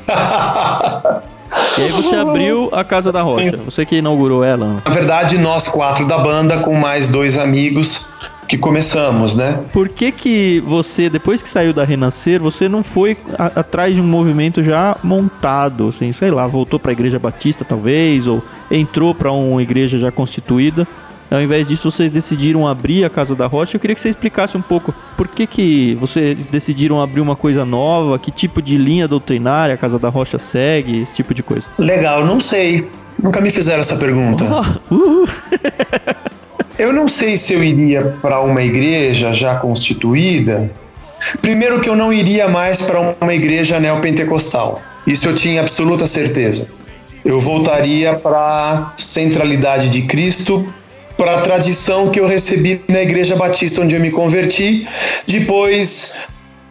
[1.79, 4.83] E aí você abriu a Casa da Rocha, você que inaugurou ela.
[4.85, 8.09] Na verdade, nós quatro da banda, com mais dois amigos,
[8.53, 9.59] que começamos, né?
[9.73, 14.01] Por que que você, depois que saiu da Renascer, você não foi a, atrás de
[14.03, 19.15] um movimento já montado, assim, sei lá, voltou para a Igreja Batista talvez, ou entrou
[19.15, 20.87] para uma igreja já constituída?
[21.31, 23.77] Ao invés disso, vocês decidiram abrir a Casa da Rocha.
[23.77, 27.65] Eu queria que você explicasse um pouco por que, que vocês decidiram abrir uma coisa
[27.65, 31.65] nova, que tipo de linha doutrinária a Casa da Rocha segue, esse tipo de coisa.
[31.79, 32.87] Legal, não sei.
[33.19, 34.45] Nunca me fizeram essa pergunta.
[34.91, 36.33] Oh, uh.
[36.79, 40.71] Eu não sei se eu iria para uma igreja já constituída.
[41.41, 44.81] Primeiro que eu não iria mais para uma igreja neopentecostal.
[45.07, 46.69] Isso eu tinha absoluta certeza.
[47.25, 50.67] Eu voltaria para a centralidade de Cristo,
[51.17, 54.87] para a tradição que eu recebi na igreja batista onde eu me converti.
[55.27, 56.17] Depois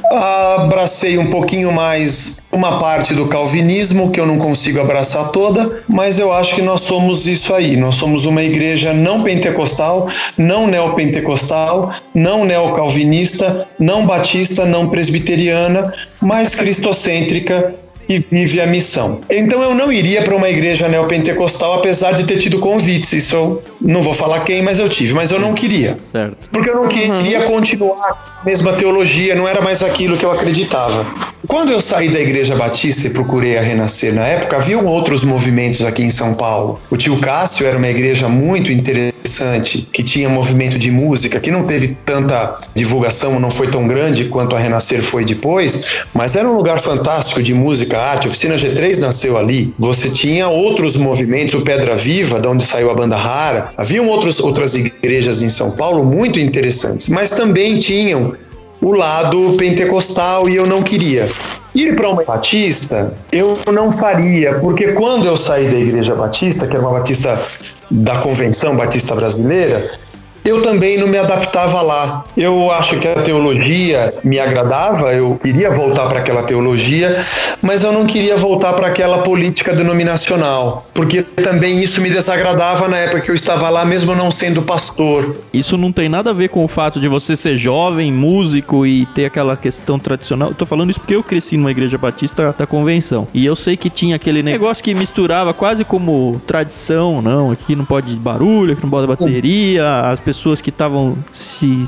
[0.09, 6.19] abracei um pouquinho mais uma parte do calvinismo que eu não consigo abraçar toda, mas
[6.19, 7.77] eu acho que nós somos isso aí.
[7.77, 16.55] Nós somos uma igreja não pentecostal, não neopentecostal, não neocalvinista, não batista, não presbiteriana, mas
[16.55, 17.75] cristocêntrica
[18.19, 19.21] que vive a missão.
[19.29, 23.13] Então eu não iria para uma igreja neopentecostal, apesar de ter tido convites.
[23.13, 25.13] Isso eu não vou falar quem, mas eu tive.
[25.13, 25.97] Mas eu não queria.
[26.11, 26.37] Certo.
[26.51, 27.45] Porque eu não queria uhum.
[27.45, 31.05] continuar a mesma teologia, não era mais aquilo que eu acreditava.
[31.51, 35.83] Quando eu saí da Igreja Batista e procurei a Renascer na época, haviam outros movimentos
[35.83, 36.79] aqui em São Paulo.
[36.89, 41.65] O tio Cássio era uma igreja muito interessante, que tinha movimento de música, que não
[41.65, 46.55] teve tanta divulgação, não foi tão grande quanto a Renascer foi depois, mas era um
[46.55, 48.27] lugar fantástico de música, arte.
[48.27, 49.73] A Oficina G3 nasceu ali.
[49.77, 53.73] Você tinha outros movimentos, o Pedra Viva, de onde saiu a banda Rara.
[53.75, 58.35] Haviam outros, outras igrejas em São Paulo muito interessantes, mas também tinham
[58.81, 61.29] o lado pentecostal e eu não queria.
[61.73, 66.75] Ir para uma batista, eu não faria, porque quando eu saí da igreja batista, que
[66.75, 67.41] era uma batista
[67.89, 69.97] da convenção batista brasileira,
[70.43, 72.25] eu também não me adaptava lá.
[72.35, 77.23] Eu acho que a teologia me agradava, eu queria voltar para aquela teologia,
[77.61, 82.97] mas eu não queria voltar para aquela política denominacional, porque também isso me desagradava na
[82.97, 85.37] época que eu estava lá, mesmo não sendo pastor.
[85.53, 89.05] Isso não tem nada a ver com o fato de você ser jovem, músico e
[89.07, 90.49] ter aquela questão tradicional.
[90.49, 93.27] Eu tô falando isso porque eu cresci numa igreja batista da convenção.
[93.33, 97.85] E eu sei que tinha aquele negócio que misturava quase como tradição, não, aqui não
[97.85, 101.85] pode barulho, aqui não pode bateria, as pessoas pessoas que estavam se,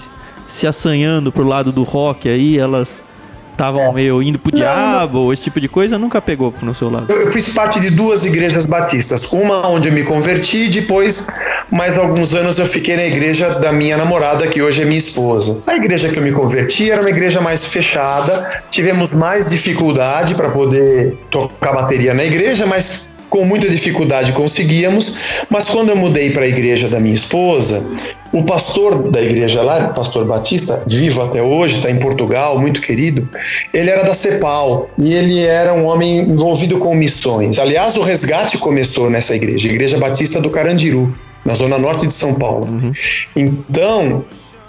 [0.49, 3.01] se assanhando pro lado do rock aí, elas
[3.53, 3.93] estavam é.
[3.93, 7.10] meio indo pro diabo, ou esse tipo de coisa, nunca pegou no seu lado?
[7.10, 9.32] Eu, fiz parte de duas igrejas batistas.
[9.32, 11.27] Uma onde eu me converti, depois
[11.71, 15.63] mas alguns anos eu fiquei na igreja da minha namorada, que hoje é minha esposa.
[15.65, 20.49] A igreja que eu me converti era uma igreja mais fechada, tivemos mais dificuldade para
[20.49, 25.17] poder tocar bateria na igreja, mas com muita dificuldade conseguíamos,
[25.50, 27.84] mas quando eu mudei para a igreja da minha esposa,
[28.32, 32.80] o pastor da igreja lá, o pastor Batista, vivo até hoje, está em Portugal, muito
[32.80, 33.28] querido,
[33.74, 37.58] ele era da CEPAL e ele era um homem envolvido com missões.
[37.58, 42.36] Aliás, o resgate começou nessa igreja, Igreja Batista do Carandiru, na zona norte de São
[42.36, 42.67] Paulo.
[42.67, 42.91] Uhum.
[43.36, 44.26] Então,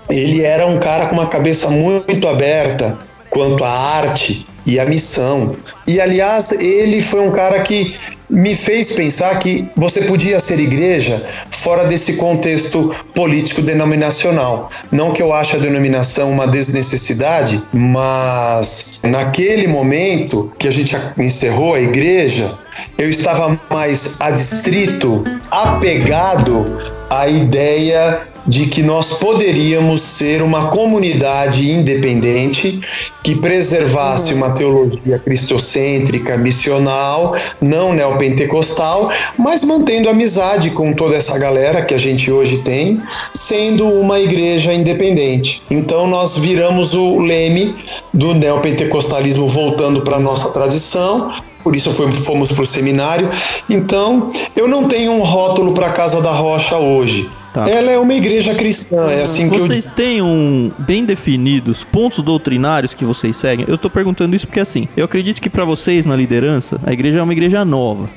[0.09, 2.97] ele era um cara com uma cabeça muito aberta
[3.29, 5.55] quanto à arte e à missão.
[5.87, 7.95] E aliás, ele foi um cara que
[8.29, 14.71] me fez pensar que você podia ser igreja fora desse contexto político denominacional.
[14.91, 21.75] Não que eu ache a denominação uma desnecessidade, mas naquele momento que a gente encerrou
[21.75, 22.53] a igreja,
[22.99, 26.79] eu estava mais adstrito, apegado
[27.11, 32.81] à ideia de que nós poderíamos ser uma comunidade independente
[33.23, 34.39] que preservasse uhum.
[34.39, 41.99] uma teologia cristocêntrica, missional, não neopentecostal, mas mantendo amizade com toda essa galera que a
[41.99, 43.01] gente hoje tem,
[43.33, 45.63] sendo uma igreja independente.
[45.71, 47.75] Então nós viramos o leme
[48.13, 51.31] do neopentecostalismo voltando para a nossa tradição,
[51.63, 53.31] por isso fomos para o seminário.
[53.71, 57.31] Então, eu não tenho um rótulo para a Casa da Rocha hoje.
[57.55, 57.71] Tá.
[57.71, 59.93] Ela é uma igreja cristã, é assim que Vocês eu...
[59.93, 63.65] têm um bem definidos pontos doutrinários que vocês seguem?
[63.69, 67.21] Eu tô perguntando isso porque assim, eu acredito que para vocês na liderança, a igreja
[67.21, 68.11] é uma igreja nova.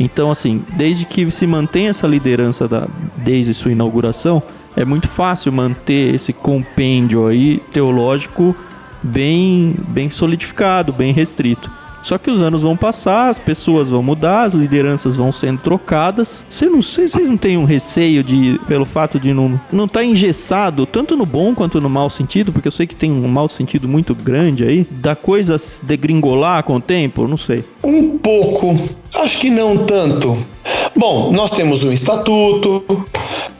[0.00, 4.42] Então, assim, desde que se mantém essa liderança da, desde sua inauguração,
[4.74, 8.56] é muito fácil manter esse compêndio aí teológico
[9.02, 11.70] bem, bem solidificado, bem restrito.
[12.08, 16.42] Só que os anos vão passar, as pessoas vão mudar, as lideranças vão sendo trocadas.
[16.50, 20.06] Vocês não, vocês não têm um receio de, pelo fato de não não estar tá
[20.06, 23.46] engessado, tanto no bom quanto no mau sentido, porque eu sei que tem um mau
[23.50, 27.28] sentido muito grande aí, da coisa degringolar com o tempo?
[27.28, 27.62] Não sei.
[27.84, 28.74] Um pouco.
[29.14, 30.34] Acho que não tanto.
[30.96, 33.04] Bom, nós temos um estatuto.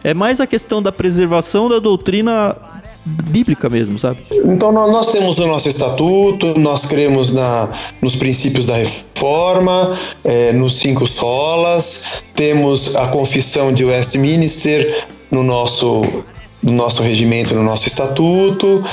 [0.03, 2.57] É mais a questão da preservação da doutrina
[3.29, 4.21] bíblica mesmo, sabe?
[4.45, 7.69] Então nós temos o nosso estatuto, nós cremos na,
[8.01, 16.25] nos princípios da reforma, é, nos cinco solas, temos a confissão de Westminster no nosso
[16.63, 18.85] no nosso regimento, no nosso estatuto,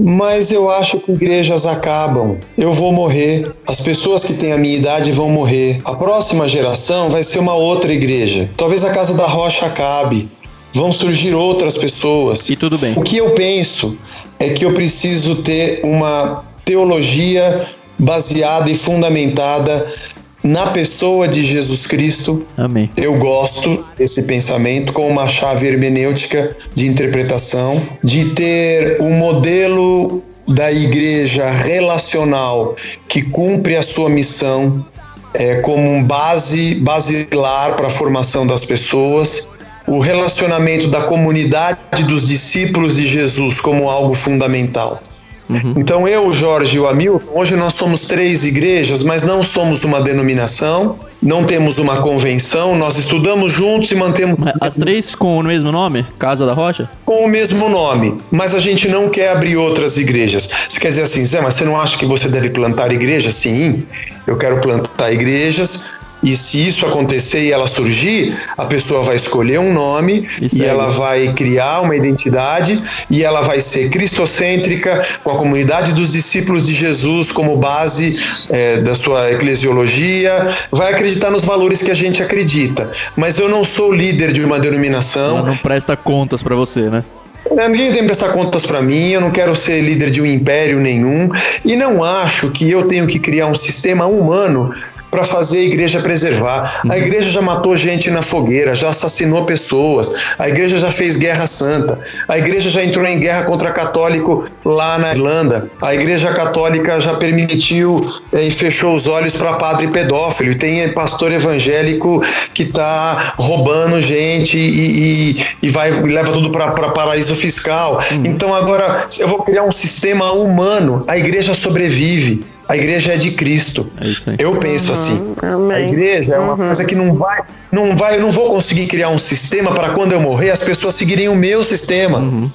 [0.00, 2.38] mas eu acho que igrejas acabam.
[2.58, 5.80] Eu vou morrer, as pessoas que têm a minha idade vão morrer.
[5.84, 8.50] A próxima geração vai ser uma outra igreja.
[8.56, 10.28] Talvez a Casa da Rocha acabe
[10.74, 12.50] vão surgir outras pessoas.
[12.50, 12.94] E tudo bem.
[12.96, 13.96] O que eu penso
[14.40, 19.94] é que eu preciso ter uma teologia baseada e fundamentada
[20.42, 22.44] na pessoa de Jesus Cristo.
[22.56, 22.90] Amém.
[22.96, 30.70] Eu gosto desse pensamento como uma chave hermenêutica de interpretação, de ter um modelo da
[30.70, 32.76] igreja relacional
[33.08, 34.84] que cumpre a sua missão
[35.32, 39.53] é, como um base basilar para a formação das pessoas
[39.86, 45.00] o relacionamento da comunidade dos discípulos de Jesus como algo fundamental.
[45.48, 45.74] Uhum.
[45.76, 50.00] Então eu, Jorge e o Hamilton, hoje nós somos três igrejas, mas não somos uma
[50.00, 54.38] denominação, não temos uma convenção, nós estudamos juntos e mantemos.
[54.60, 56.06] As três com o mesmo nome?
[56.18, 56.88] Casa da Rocha?
[57.04, 60.48] Com o mesmo nome, mas a gente não quer abrir outras igrejas.
[60.68, 63.34] Você quer dizer assim, Zé, mas você não acha que você deve plantar igrejas?
[63.34, 63.84] Sim,
[64.26, 65.90] eu quero plantar igrejas,
[66.24, 70.62] e se isso acontecer e ela surgir, a pessoa vai escolher um nome isso e
[70.62, 70.68] aí.
[70.68, 76.66] ela vai criar uma identidade e ela vai ser cristocêntrica, com a comunidade dos discípulos
[76.66, 82.22] de Jesus como base é, da sua eclesiologia, vai acreditar nos valores que a gente
[82.22, 82.90] acredita.
[83.14, 85.38] Mas eu não sou líder de uma denominação.
[85.38, 87.04] Ela não presta contas para você, né?
[87.50, 90.26] É, ninguém tem que prestar contas para mim, eu não quero ser líder de um
[90.26, 91.28] império nenhum
[91.64, 94.74] e não acho que eu tenho que criar um sistema humano
[95.14, 96.80] para fazer a igreja preservar.
[96.90, 101.46] A igreja já matou gente na fogueira, já assassinou pessoas, a igreja já fez guerra
[101.46, 107.00] santa, a igreja já entrou em guerra contra católico lá na Irlanda, a igreja católica
[107.00, 108.00] já permitiu
[108.32, 112.20] eh, e fechou os olhos para padre pedófilo, e tem pastor evangélico
[112.52, 118.02] que está roubando gente e, e, e vai e leva tudo para paraíso fiscal.
[118.10, 118.26] Uhum.
[118.26, 122.44] Então agora eu vou criar um sistema humano, a igreja sobrevive.
[122.68, 123.90] A igreja é de Cristo.
[124.00, 125.34] É eu penso uhum, assim.
[125.42, 125.76] Amém.
[125.76, 126.66] A igreja é uma uhum.
[126.66, 130.12] coisa que não vai, não vai, eu não vou conseguir criar um sistema para quando
[130.12, 132.18] eu morrer as pessoas seguirem o meu sistema.
[132.18, 132.50] Uhum.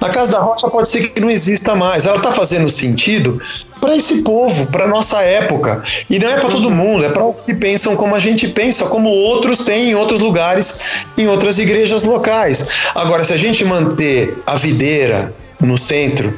[0.00, 2.06] A Casa da Rocha pode ser que não exista mais.
[2.06, 3.40] Ela está fazendo sentido
[3.80, 5.82] para esse povo, para nossa época.
[6.08, 8.86] E não é para todo mundo, é para os que pensam como a gente pensa,
[8.86, 10.80] como outros têm em outros lugares,
[11.16, 12.68] em outras igrejas locais.
[12.94, 16.36] Agora, se a gente manter a videira no centro,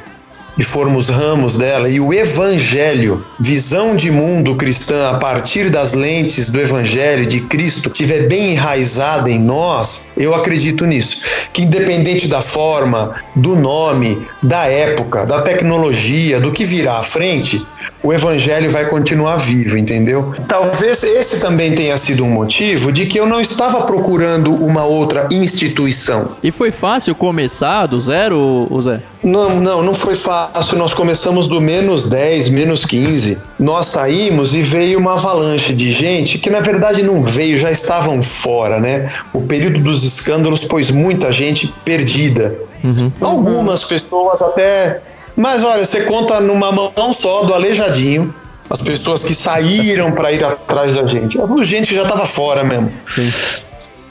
[0.57, 6.51] e formos ramos dela, e o evangelho, visão de mundo cristã a partir das lentes
[6.51, 11.21] do evangelho de Cristo, estiver bem enraizada em nós, eu acredito nisso.
[11.53, 17.65] Que independente da forma, do nome, da época, da tecnologia, do que virá à frente,
[18.03, 20.33] o evangelho vai continuar vivo, entendeu?
[20.49, 25.29] Talvez esse também tenha sido um motivo de que eu não estava procurando uma outra
[25.31, 26.37] instituição.
[26.43, 29.01] E foi fácil começar do zero, Zé?
[29.25, 30.77] Não, não, não foi fácil.
[30.77, 33.39] Nós começamos do menos 10, menos 15.
[33.59, 38.21] Nós saímos e veio uma avalanche de gente que na verdade não veio, já estavam
[38.21, 39.11] fora, né?
[39.33, 42.55] O período dos escândalos pôs muita gente perdida.
[42.85, 43.11] Uhum.
[43.21, 45.01] Algumas pessoas até
[45.37, 48.33] mas olha, você conta numa mão só do aleijadinho
[48.71, 51.39] as pessoas que saíram para ir atrás da gente.
[51.41, 52.91] A gente já estava fora mesmo.
[53.13, 53.33] Sim.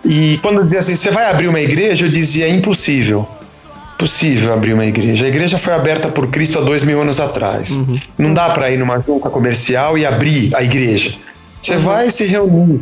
[0.06, 3.28] E quando dizia assim, você vai abrir uma igreja, eu dizia impossível.
[3.98, 5.26] Possível abrir uma igreja.
[5.26, 7.72] A igreja foi aberta por Cristo há dois mil anos atrás.
[7.72, 8.00] Uhum.
[8.18, 11.16] Não dá para ir numa junta comercial e abrir a igreja.
[11.62, 11.80] Você uhum.
[11.80, 12.82] vai se reunir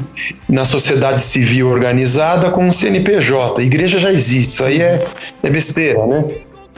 [0.50, 3.62] na sociedade civil organizada com um CNPJ.
[3.62, 4.54] A igreja já existe.
[4.54, 5.06] Isso aí é,
[5.44, 6.26] é besteira, né?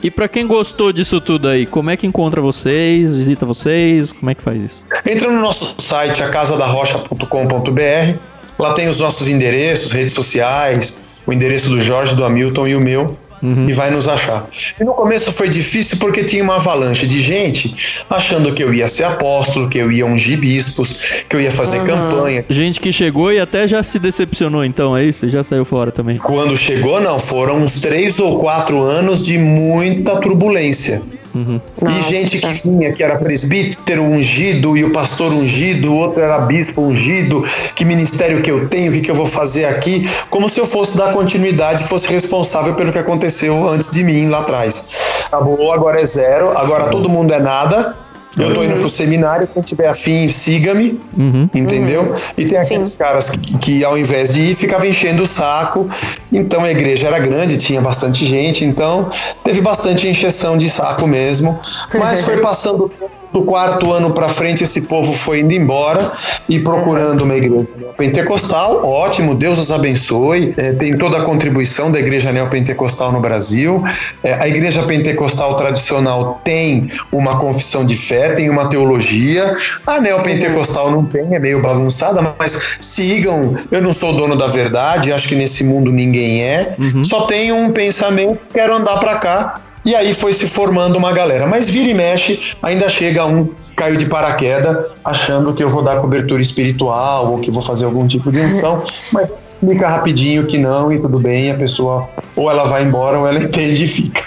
[0.04, 3.16] E para quem gostou disso tudo aí, como é que encontra vocês?
[3.16, 4.12] Visita vocês?
[4.12, 4.84] Como é que faz isso?
[5.10, 8.18] Entra no nosso site, acasadarrocha.com.br.
[8.60, 12.82] Lá tem os nossos endereços, redes sociais, o endereço do Jorge, do Hamilton e o
[12.82, 13.70] meu uhum.
[13.70, 14.48] e vai nos achar.
[14.80, 18.88] E no começo foi difícil porque tinha uma avalanche de gente achando que eu ia
[18.88, 21.86] ser apóstolo, que eu ia ungir bispos, que eu ia fazer uhum.
[21.86, 22.46] campanha.
[22.50, 25.30] Gente que chegou e até já se decepcionou, então, é isso?
[25.30, 26.18] Já saiu fora também.
[26.18, 31.02] Quando chegou, não, foram uns três ou quatro anos de muita turbulência.
[31.34, 31.60] Uhum.
[31.88, 36.38] E gente que vinha, que era presbítero ungido e o pastor ungido, o outro era
[36.40, 37.44] bispo ungido,
[37.76, 40.66] que ministério que eu tenho, o que, que eu vou fazer aqui, como se eu
[40.66, 44.86] fosse dar continuidade, fosse responsável pelo que aconteceu antes de mim lá atrás.
[45.26, 47.96] Acabou, agora é zero, agora todo mundo é nada,
[48.38, 51.50] eu tô indo pro seminário, quem tiver afim, siga-me, uhum.
[51.54, 52.02] entendeu?
[52.04, 52.16] Uhum.
[52.38, 52.98] E tem aqueles Sim.
[52.98, 55.88] caras que, que, ao invés de ir, ficavam enchendo o saco.
[56.32, 59.10] Então a igreja era grande, tinha bastante gente, então
[59.44, 61.60] teve bastante encheção de saco mesmo.
[61.94, 66.12] Mas foi passando o tempo do quarto ano para frente, esse povo foi indo embora
[66.48, 67.68] e procurando uma igreja
[67.98, 68.86] pentecostal.
[68.86, 70.54] Ótimo, Deus os abençoe.
[70.56, 73.84] É, tem toda a contribuição da igreja neopentecostal no Brasil.
[74.24, 79.58] É, a igreja pentecostal tradicional tem uma confissão de fé, tem uma teologia.
[79.88, 83.56] A neopentecostal não tem, é meio bagunçada, mas sigam.
[83.72, 86.76] Eu não sou dono da verdade, acho que nesse mundo ninguém é.
[86.78, 87.04] Uhum.
[87.04, 91.46] Só tenho um pensamento, quero andar para cá e aí foi se formando uma galera.
[91.48, 96.00] Mas vira e mexe, ainda chega um caiu de paraquedas achando que eu vou dar
[96.00, 98.84] cobertura espiritual ou que vou fazer algum tipo de unção.
[99.12, 103.28] Mas explica rapidinho que não e tudo bem, a pessoa ou ela vai embora ou
[103.28, 104.24] ela entende e fica.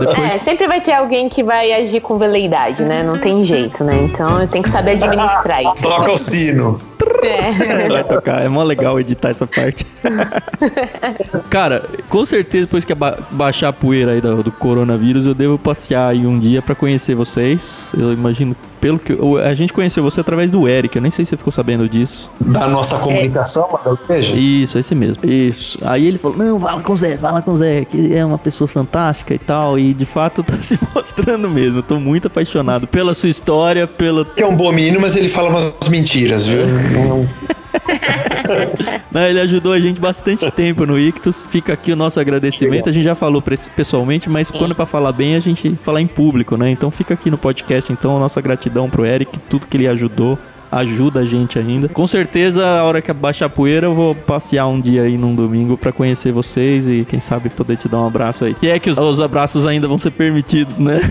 [0.00, 0.34] Depois...
[0.34, 3.02] É, sempre vai ter alguém que vai agir com veleidade, né?
[3.02, 4.02] Não tem jeito, né?
[4.02, 5.74] Então tem que saber administrar isso.
[5.80, 6.80] Toca o sino.
[7.22, 7.88] É.
[7.88, 9.86] Vai tocar, é mó legal editar essa parte.
[11.50, 15.58] Cara, com certeza depois que ba baixar a poeira aí do, do, coronavírus, eu devo
[15.58, 17.88] passear aí um dia para conhecer vocês.
[17.98, 19.16] Eu imagino, pelo que.
[19.44, 22.30] A gente conheceu você através do Eric, eu nem sei se você ficou sabendo disso.
[22.40, 23.78] Da nossa comunicação,
[24.08, 24.18] é.
[24.18, 25.28] Isso, esse mesmo.
[25.28, 25.78] Isso.
[25.82, 28.38] Aí ele falou: Não, fala com o Zé, fala com o Zé, que é uma
[28.38, 29.78] pessoa fantástica e tal.
[29.78, 31.78] E de fato tá se mostrando mesmo.
[31.78, 34.24] Eu tô muito apaixonado pela sua história, pelo.
[34.24, 36.62] Que é um bom menino, mas ele fala umas mentiras, viu?
[36.90, 37.28] Não.
[39.10, 41.44] Não, ele ajudou a gente bastante tempo no Ictus.
[41.48, 42.88] Fica aqui o nosso agradecimento.
[42.88, 46.06] A gente já falou pessoalmente, mas quando é pra falar bem, a gente fala em
[46.06, 46.70] público, né?
[46.70, 50.38] Então fica aqui no podcast, então, a nossa gratidão pro Eric, tudo que ele ajudou
[50.70, 51.88] ajuda a gente ainda.
[51.88, 55.34] Com certeza, a hora que baixar a poeira, eu vou passear um dia aí num
[55.34, 58.56] domingo para conhecer vocês e quem sabe poder te dar um abraço aí.
[58.62, 61.00] E é que os, os abraços ainda vão ser permitidos, né?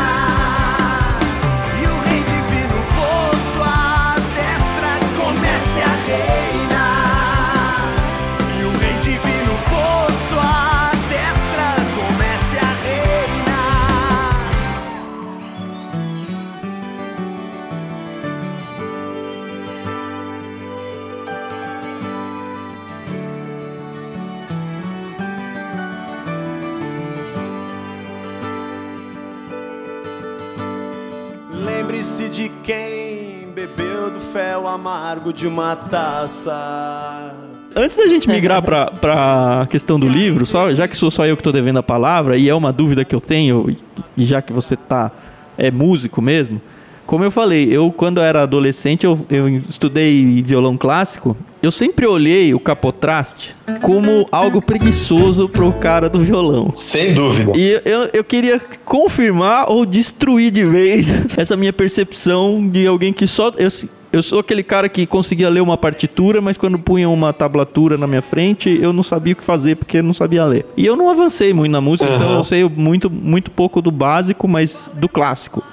[32.38, 37.34] de quem bebeu do fel amargo de uma taça.
[37.74, 41.36] antes da gente migrar pra, pra questão do livro, só, já que sou só eu
[41.36, 43.76] que tô devendo a palavra, e é uma dúvida que eu tenho,
[44.16, 45.10] e já que você tá
[45.56, 46.62] é músico mesmo,
[47.08, 52.52] como eu falei, eu quando era adolescente, eu, eu estudei violão clássico, eu sempre olhei
[52.52, 56.70] o capotraste como algo preguiçoso pro cara do violão.
[56.74, 57.52] Sem dúvida.
[57.56, 63.26] E eu, eu queria confirmar ou destruir de vez essa minha percepção de alguém que
[63.26, 63.54] só.
[63.56, 63.70] Eu,
[64.12, 68.06] eu sou aquele cara que conseguia ler uma partitura, mas quando punha uma tablatura na
[68.06, 70.66] minha frente, eu não sabia o que fazer porque não sabia ler.
[70.76, 74.46] E eu não avancei muito na música, então eu sei muito, muito pouco do básico,
[74.46, 75.64] mas do clássico.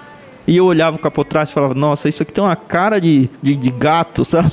[0.48, 3.56] E eu olhava o capotraste e falava, nossa, isso aqui tem uma cara de, de,
[3.56, 4.52] de gato, sabe?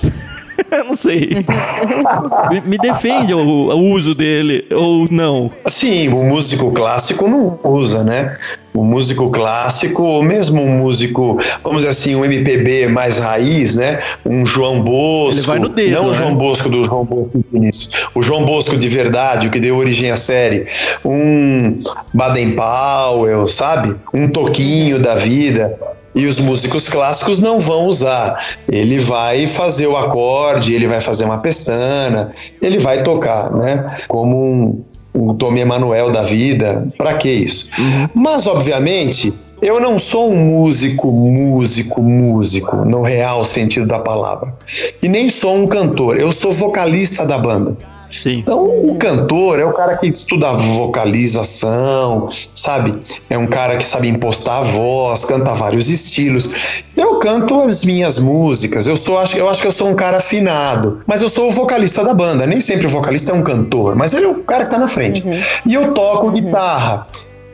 [0.78, 1.28] eu não sei.
[2.64, 5.50] me, defende o, o uso dele, ou não.
[5.66, 8.36] Sim, o músico clássico não usa, né?
[8.74, 14.00] O músico clássico, ou mesmo um músico, vamos dizer assim, um MPB mais raiz, né?
[14.24, 15.40] Um João Bosco.
[15.40, 16.14] Ele vai no dedo, Não o né?
[16.14, 17.90] João Bosco do João Bosco do início.
[18.14, 20.64] O João Bosco de verdade, o que deu origem à série.
[21.04, 21.80] Um
[22.14, 23.94] Baden Powell, sabe?
[24.12, 25.78] Um Toquinho da vida.
[26.14, 28.44] E os músicos clássicos não vão usar.
[28.68, 33.96] Ele vai fazer o acorde, ele vai fazer uma pestana, ele vai tocar, né?
[34.08, 34.84] Como um,
[35.14, 36.86] um Tom Emanuel da vida.
[36.98, 37.70] Para que isso?
[38.14, 39.32] Mas, obviamente,
[39.62, 44.52] eu não sou um músico, músico, músico, no real sentido da palavra.
[45.00, 46.18] E nem sou um cantor.
[46.18, 47.76] Eu sou vocalista da banda.
[48.12, 48.40] Sim.
[48.40, 52.94] Então, o cantor é o cara que estuda vocalização, sabe?
[53.30, 56.84] É um cara que sabe impostar a voz, canta vários estilos.
[56.96, 60.18] Eu canto as minhas músicas, eu, sou, acho- eu acho que eu sou um cara
[60.18, 62.46] afinado, mas eu sou o vocalista da banda.
[62.46, 64.88] Nem sempre o vocalista é um cantor, mas ele é o cara que tá na
[64.88, 65.22] frente.
[65.66, 67.06] E eu toco guitarra.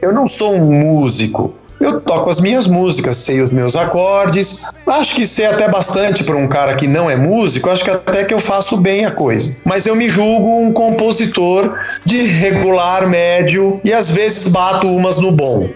[0.02, 1.54] Eu não sou um músico.
[1.80, 4.62] Eu toco as minhas músicas, sei os meus acordes.
[4.86, 7.70] Acho que sei até bastante para um cara que não é músico.
[7.70, 9.56] Acho que até que eu faço bem a coisa.
[9.64, 15.30] Mas eu me julgo um compositor de regular, médio e às vezes bato umas no
[15.30, 15.68] bom.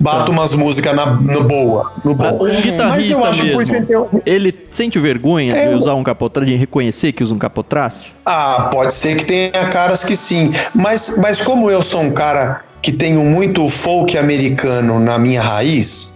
[0.00, 2.38] Bato umas músicas na, no boa, no bom.
[2.42, 5.94] Um Mas guitarrista eu acho que por mesmo, eu- ele sente vergonha É, de usar
[5.94, 8.14] um capotraste, de reconhecer que usa um capotraste?
[8.24, 10.52] Ah, pode ser que tenha caras que sim.
[10.74, 16.14] Mas, mas como eu sou um cara que tenho muito folk americano na minha raiz,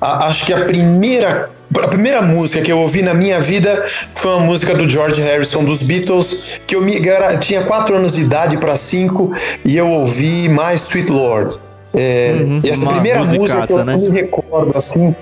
[0.00, 1.50] a- acho que a primeira,
[1.82, 3.84] a primeira música que eu ouvi na minha vida
[4.14, 8.14] foi uma música do George Harrison dos Beatles, que eu, me, eu tinha quatro anos
[8.14, 9.32] de idade para cinco
[9.64, 11.56] e eu ouvi My Sweet Lord.
[11.96, 13.96] É, Uhum, e essa primeira música que eu né?
[13.96, 15.14] me recordo assim.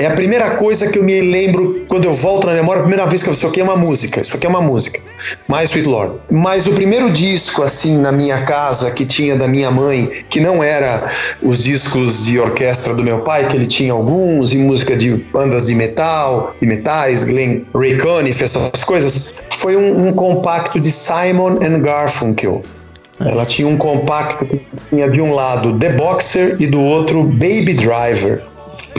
[0.00, 3.04] É a primeira coisa que eu me lembro quando eu volto na memória, a primeira
[3.04, 5.00] vez que eu isso aqui é uma música, isso aqui é uma música.
[5.48, 6.14] My Sweet Lord.
[6.30, 10.62] Mas o primeiro disco, assim, na minha casa, que tinha da minha mãe, que não
[10.62, 11.10] era
[11.42, 15.66] os discos de orquestra do meu pai, que ele tinha alguns, e música de bandas
[15.66, 21.58] de metal, de metais, Glenn Ray Conniff, essas coisas, foi um, um compacto de Simon
[21.60, 22.62] and Garfunkel.
[23.18, 27.74] Ela tinha um compacto que tinha de um lado The Boxer e do outro Baby
[27.74, 28.42] Driver,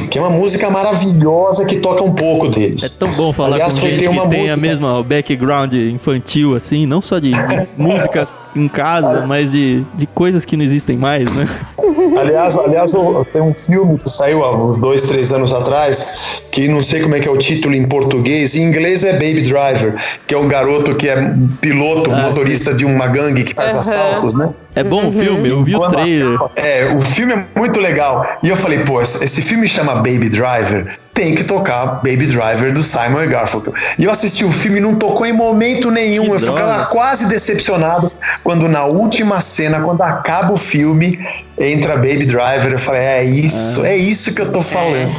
[0.08, 2.84] que é uma música maravilhosa que toca um pouco deles.
[2.84, 6.56] É tão bom falar Aliás, com gente que uma tem a música- mesma background infantil,
[6.56, 10.98] assim, não só de, de músicas em casa, mas de, de coisas que não existem
[10.98, 11.48] mais, né?
[12.18, 12.92] Aliás, aliás,
[13.32, 17.16] tem um filme que saiu há uns dois, três anos atrás, que não sei como
[17.16, 19.96] é que é o título em português, em inglês é Baby Driver,
[20.28, 23.80] que é um garoto que é piloto, Ah, motorista de uma gangue que faz Aham.
[23.80, 24.50] assaltos, né?
[24.76, 26.40] É bom o filme, eu vi o trailer.
[26.56, 28.26] É, o filme é muito legal.
[28.44, 32.74] E eu falei, pô, esse esse filme chama Baby Driver, tem que tocar Baby Driver
[32.74, 33.74] do Simon e Garfunkel.
[33.98, 36.26] E eu assisti o filme e não tocou em momento nenhum.
[36.26, 38.12] Que eu ficava quase decepcionado
[38.44, 41.20] quando na última cena, quando acaba o filme,
[41.60, 42.72] entra Baby Driver.
[42.72, 45.12] Eu falei, é isso, é isso que eu tô falando.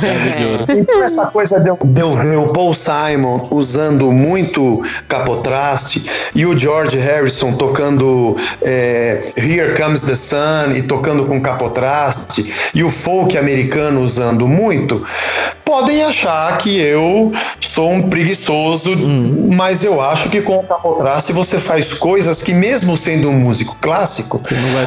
[0.81, 6.47] Então essa coisa de eu, de eu ver o Paul Simon usando muito capotraste e
[6.47, 12.91] o George Harrison tocando é, Here Comes the Sun e tocando com capotraste e o
[12.91, 15.05] folk americano usando muito,
[15.71, 18.91] podem achar que eu sou um preguiçoso,
[19.53, 23.77] mas eu acho que com o capotraste você faz coisas que mesmo sendo um músico
[23.81, 24.43] clássico,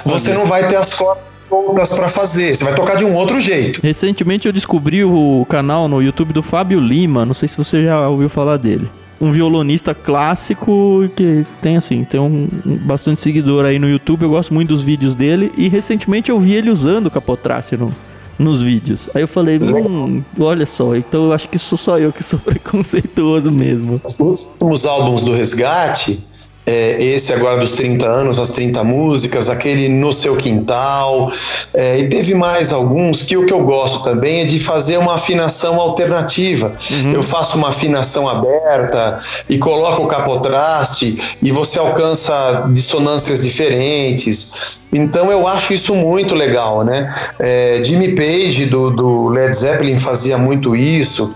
[0.05, 3.15] não você não vai ter as cordas soltas para fazer, você vai tocar de um
[3.15, 3.79] outro jeito.
[3.81, 8.09] Recentemente eu descobri o canal no YouTube do Fábio Lima, não sei se você já
[8.09, 8.91] ouviu falar dele.
[9.21, 14.29] Um violonista clássico que tem assim, tem um, um bastante seguidor aí no YouTube, eu
[14.31, 17.89] gosto muito dos vídeos dele e recentemente eu vi ele usando o capotraste no,
[18.37, 19.09] nos vídeos.
[19.13, 22.39] Aí eu falei, hum, olha só, então eu acho que sou só eu que sou
[22.43, 24.01] preconceituoso mesmo.
[24.03, 26.23] Os últimos álbuns do Resgate,
[26.65, 31.31] é, esse agora dos 30 anos, as 30 músicas, aquele No Seu Quintal,
[31.73, 35.15] é, e teve mais alguns que o que eu gosto também é de fazer uma
[35.15, 36.71] afinação alternativa.
[36.89, 37.13] Uhum.
[37.13, 44.79] Eu faço uma afinação aberta e coloco o capotraste e você alcança dissonâncias diferentes.
[44.91, 47.13] Então eu acho isso muito legal, né?
[47.39, 51.33] É, Jimmy Page do, do Led Zeppelin fazia muito isso.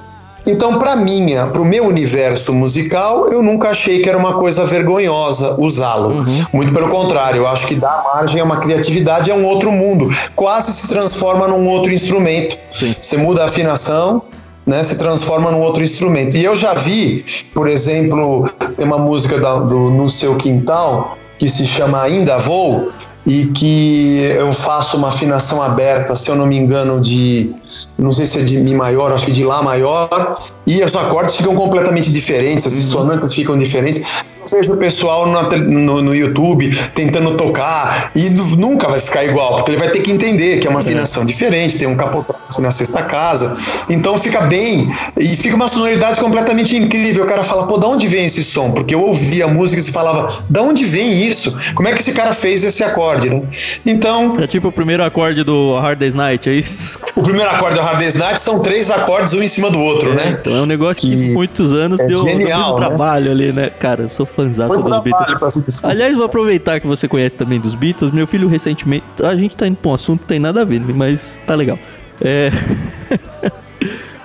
[0.47, 4.63] Então, para minha, para o meu universo musical, eu nunca achei que era uma coisa
[4.65, 6.09] vergonhosa usá-lo.
[6.09, 6.45] Uhum.
[6.53, 10.09] Muito pelo contrário, eu acho que dá margem a uma criatividade, é um outro mundo.
[10.35, 12.57] Quase se transforma num outro instrumento.
[12.71, 12.95] Sim.
[12.99, 14.23] Você muda a afinação,
[14.65, 16.37] né, se transforma num outro instrumento.
[16.37, 21.47] E eu já vi, por exemplo, tem uma música da, do No Seu Quintal que
[21.49, 22.89] se chama Ainda Vou,
[23.27, 27.53] e que eu faço uma afinação aberta, se eu não me engano, de
[27.97, 31.35] não sei se é de Mi maior, acho que de Lá maior, e os acordes
[31.35, 38.11] ficam completamente diferentes, as dissonâncias ficam diferentes vejo o pessoal no, no, YouTube tentando tocar
[38.15, 41.25] e nunca vai ficar igual, porque ele vai ter que entender que é uma afinação
[41.25, 43.55] diferente, tem um capotraste na sexta casa,
[43.89, 47.25] então fica bem e fica uma sonoridade completamente incrível.
[47.25, 48.71] O cara fala, pô, da onde vem esse som?
[48.71, 51.55] Porque eu ouvia a música e falava, da onde vem isso?
[51.75, 53.41] Como é que esse cara fez esse acorde, né?
[53.85, 54.37] Então.
[54.39, 56.99] É tipo o primeiro acorde do Hard Day's Night, é isso?
[57.15, 60.11] O primeiro acorde do Hard Day's Night são três acordes um em cima do outro,
[60.11, 60.37] é, né?
[60.39, 62.87] Então é um negócio que, que muitos anos é deu, genial, deu muito né?
[62.87, 63.71] trabalho ali, né?
[63.79, 65.83] Cara, eu sou fãzão dos Beatles.
[65.83, 68.11] Aliás, vou aproveitar que você conhece também dos Beatles.
[68.13, 69.03] Meu filho recentemente.
[69.23, 71.79] A gente tá indo pra um assunto que tem nada a ver, mas tá legal.
[72.21, 72.51] É.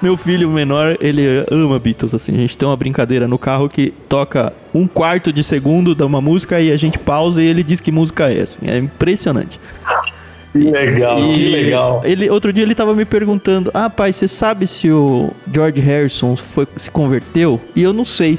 [0.03, 2.33] Meu filho menor, ele ama Beatles, assim.
[2.35, 6.21] A gente tem uma brincadeira no carro que toca um quarto de segundo de uma
[6.21, 8.69] música e a gente pausa e ele diz que música é, assim.
[8.69, 9.61] É impressionante.
[10.53, 12.03] Que legal, e que legal.
[12.05, 16.37] Ele, outro dia ele tava me perguntando: Ah, pai, você sabe se o George Harrison
[16.37, 17.61] foi, se converteu?
[17.75, 18.39] E eu não sei.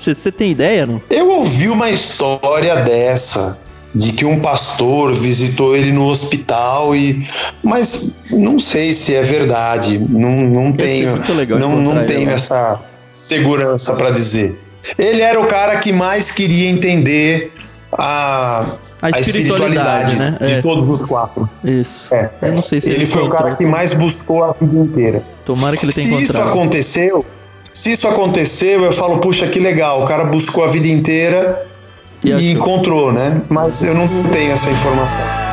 [0.00, 1.02] Você tem ideia, não?
[1.10, 3.58] Eu ouvi uma história dessa
[3.94, 7.28] de que um pastor visitou ele no hospital e
[7.62, 11.20] mas não sei se é verdade não, não tenho
[11.58, 12.80] não, não tenho essa
[13.12, 14.56] segurança para dizer
[14.96, 17.52] ele era o cara que mais queria entender
[17.92, 18.64] a
[19.02, 20.36] a espiritualidade, a espiritualidade né?
[20.46, 20.62] de é.
[20.62, 21.48] todos os quatro.
[21.64, 22.14] Isso.
[22.14, 22.28] É.
[22.42, 25.22] Eu não sei se ele, ele foi o cara que mais buscou a vida inteira.
[25.46, 26.36] Tomara que ele tenha se encontrado.
[26.36, 27.26] Se isso aconteceu,
[27.72, 31.66] se isso aconteceu, eu falo, puxa, que legal, o cara buscou a vida inteira
[32.22, 33.42] e, e encontrou, né?
[33.48, 35.49] Mas eu não tenho essa informação.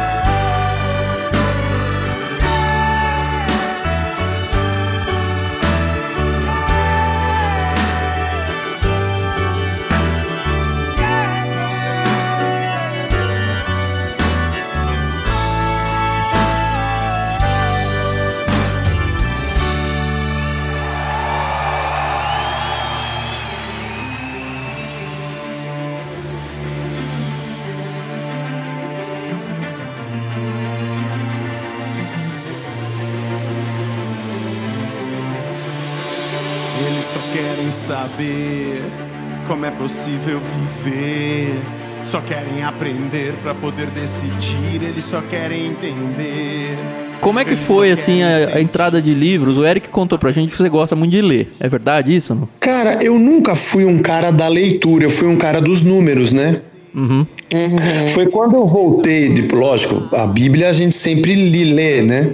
[39.68, 40.40] É possível
[40.84, 41.60] viver.
[42.04, 46.78] Só querem aprender para poder decidir, eles só querem entender.
[47.20, 49.58] Como é que foi assim a, a, entrada de livros?
[49.58, 51.50] O Eric contou pra gente que você gosta muito de ler.
[51.60, 52.34] É verdade isso?
[52.34, 52.48] Não?
[52.60, 56.62] Cara, eu nunca fui um cara da leitura, eu fui um cara dos números, né?
[56.96, 57.26] Uhum.
[57.54, 58.08] Uhum.
[58.10, 62.32] Foi quando eu voltei, de, lógico, a Bíblia a gente sempre li, lê, né?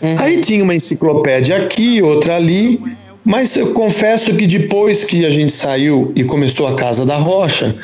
[0.00, 0.16] Uhum.
[0.18, 2.80] Aí tinha uma enciclopédia aqui, outra ali,
[3.24, 7.74] mas eu confesso que depois que a gente saiu e começou a Casa da Rocha,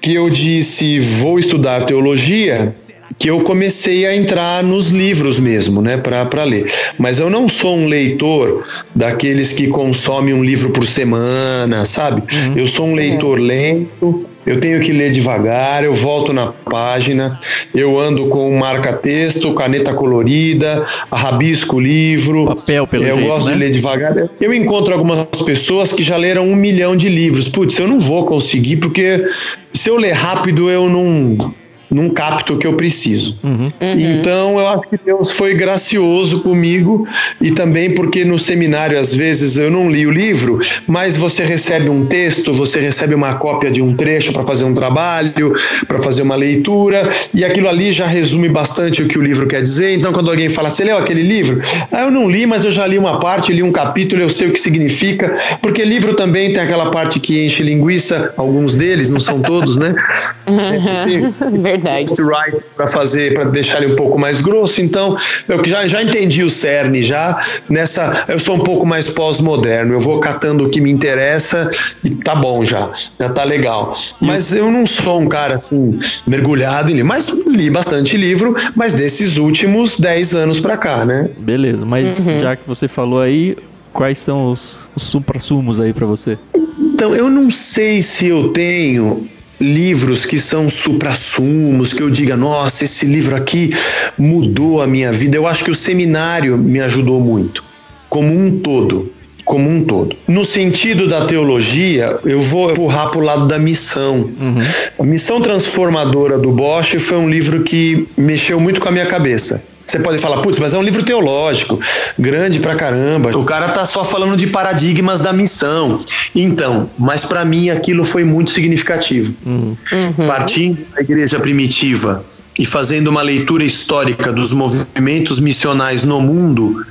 [0.00, 2.74] que eu disse vou estudar teologia,
[3.18, 6.72] que eu comecei a entrar nos livros mesmo, né, para ler.
[6.98, 8.64] Mas eu não sou um leitor
[8.94, 12.22] daqueles que consomem um livro por semana, sabe?
[12.34, 12.56] Uhum.
[12.56, 17.38] Eu sou um leitor lento, eu tenho que ler devagar, eu volto na página,
[17.74, 22.46] eu ando com marca-texto, caneta colorida, rabisco o livro.
[22.46, 23.52] Papel, pelo Eu jeito, gosto né?
[23.52, 24.28] de ler devagar.
[24.40, 27.48] Eu encontro algumas pessoas que já leram um milhão de livros.
[27.48, 29.24] Putz, eu não vou conseguir, porque
[29.72, 31.54] se eu ler rápido, eu não
[31.92, 33.38] não capto o que eu preciso.
[33.42, 33.62] Uhum.
[33.62, 33.70] Uhum.
[33.80, 37.06] Então, eu acho que Deus foi gracioso comigo
[37.40, 41.88] e também porque no seminário, às vezes, eu não li o livro, mas você recebe
[41.88, 45.54] um texto, você recebe uma cópia de um trecho para fazer um trabalho,
[45.86, 49.62] para fazer uma leitura, e aquilo ali já resume bastante o que o livro quer
[49.62, 49.92] dizer.
[49.94, 51.60] Então, quando alguém fala, você leu aquele livro?
[51.90, 54.48] Ah, eu não li, mas eu já li uma parte, li um capítulo, eu sei
[54.48, 59.20] o que significa, porque livro também tem aquela parte que enche linguiça, alguns deles, não
[59.20, 59.94] são todos, né?
[60.52, 61.62] Uhum.
[61.62, 62.64] Verdade Verdade.
[62.76, 64.80] para fazer, para deixar ele um pouco mais grosso.
[64.80, 65.16] Então,
[65.48, 68.24] eu já, já entendi o cerne já nessa.
[68.28, 69.94] Eu sou um pouco mais pós-moderno.
[69.94, 71.70] Eu vou catando o que me interessa
[72.04, 73.96] e tá bom já, já tá legal.
[74.20, 78.94] Mas eu não sou um cara assim mergulhado em livro, mas li bastante livro, mas
[78.94, 81.30] desses últimos 10 anos para cá, né?
[81.38, 82.40] Beleza, mas uhum.
[82.40, 83.56] já que você falou aí,
[83.92, 86.38] quais são os, os supra-sumos aí para você?
[86.78, 89.28] Então, eu não sei se eu tenho
[89.62, 93.70] livros que são supra-sumos, que eu diga, nossa, esse livro aqui
[94.18, 95.36] mudou a minha vida.
[95.36, 97.62] Eu acho que o seminário me ajudou muito,
[98.08, 99.12] como um todo.
[99.44, 100.16] Como um todo.
[100.28, 104.30] No sentido da teologia, eu vou empurrar para o lado da missão.
[104.40, 104.60] Uhum.
[105.00, 109.64] A Missão Transformadora do Bosch foi um livro que mexeu muito com a minha cabeça.
[109.86, 111.78] Você pode falar, putz, mas é um livro teológico,
[112.18, 113.36] grande pra caramba.
[113.36, 116.04] O cara tá só falando de paradigmas da missão.
[116.34, 119.34] Então, mas para mim aquilo foi muito significativo.
[119.44, 120.26] Uhum.
[120.26, 122.24] Partindo da igreja primitiva
[122.58, 126.84] e fazendo uma leitura histórica dos movimentos missionais no mundo,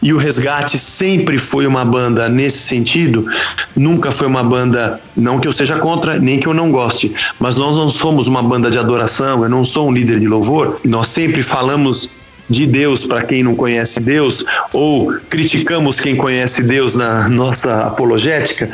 [0.00, 3.26] e o Resgate sempre foi uma banda nesse sentido,
[3.74, 7.56] nunca foi uma banda, não que eu seja contra, nem que eu não goste, mas
[7.56, 11.08] nós não somos uma banda de adoração, eu não sou um líder de louvor, nós
[11.08, 12.10] sempre falamos
[12.48, 18.70] de Deus para quem não conhece Deus, ou criticamos quem conhece Deus na nossa apologética,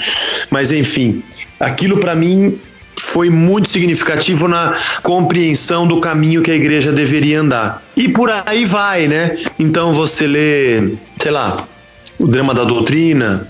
[0.50, 1.22] mas enfim,
[1.58, 2.58] aquilo para mim
[3.00, 7.82] foi muito significativo na compreensão do caminho que a igreja deveria andar.
[7.96, 9.36] E por aí vai, né?
[9.58, 11.56] Então você lê, sei lá,
[12.18, 13.48] o drama da doutrina,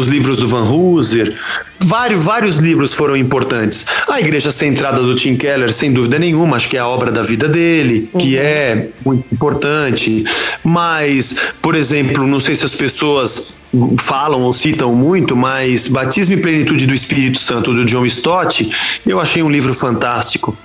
[0.00, 1.36] os livros do Van Hooser,
[1.80, 3.84] vários, vários livros foram importantes.
[4.08, 7.22] A Igreja Centrada do Tim Keller, sem dúvida nenhuma, acho que é a obra da
[7.22, 8.42] vida dele, que uhum.
[8.42, 10.24] é muito importante.
[10.62, 13.57] Mas, por exemplo, não sei se as pessoas
[13.98, 18.70] falam ou citam muito, mas Batismo e Plenitude do Espírito Santo do John Stott,
[19.06, 20.56] eu achei um livro fantástico.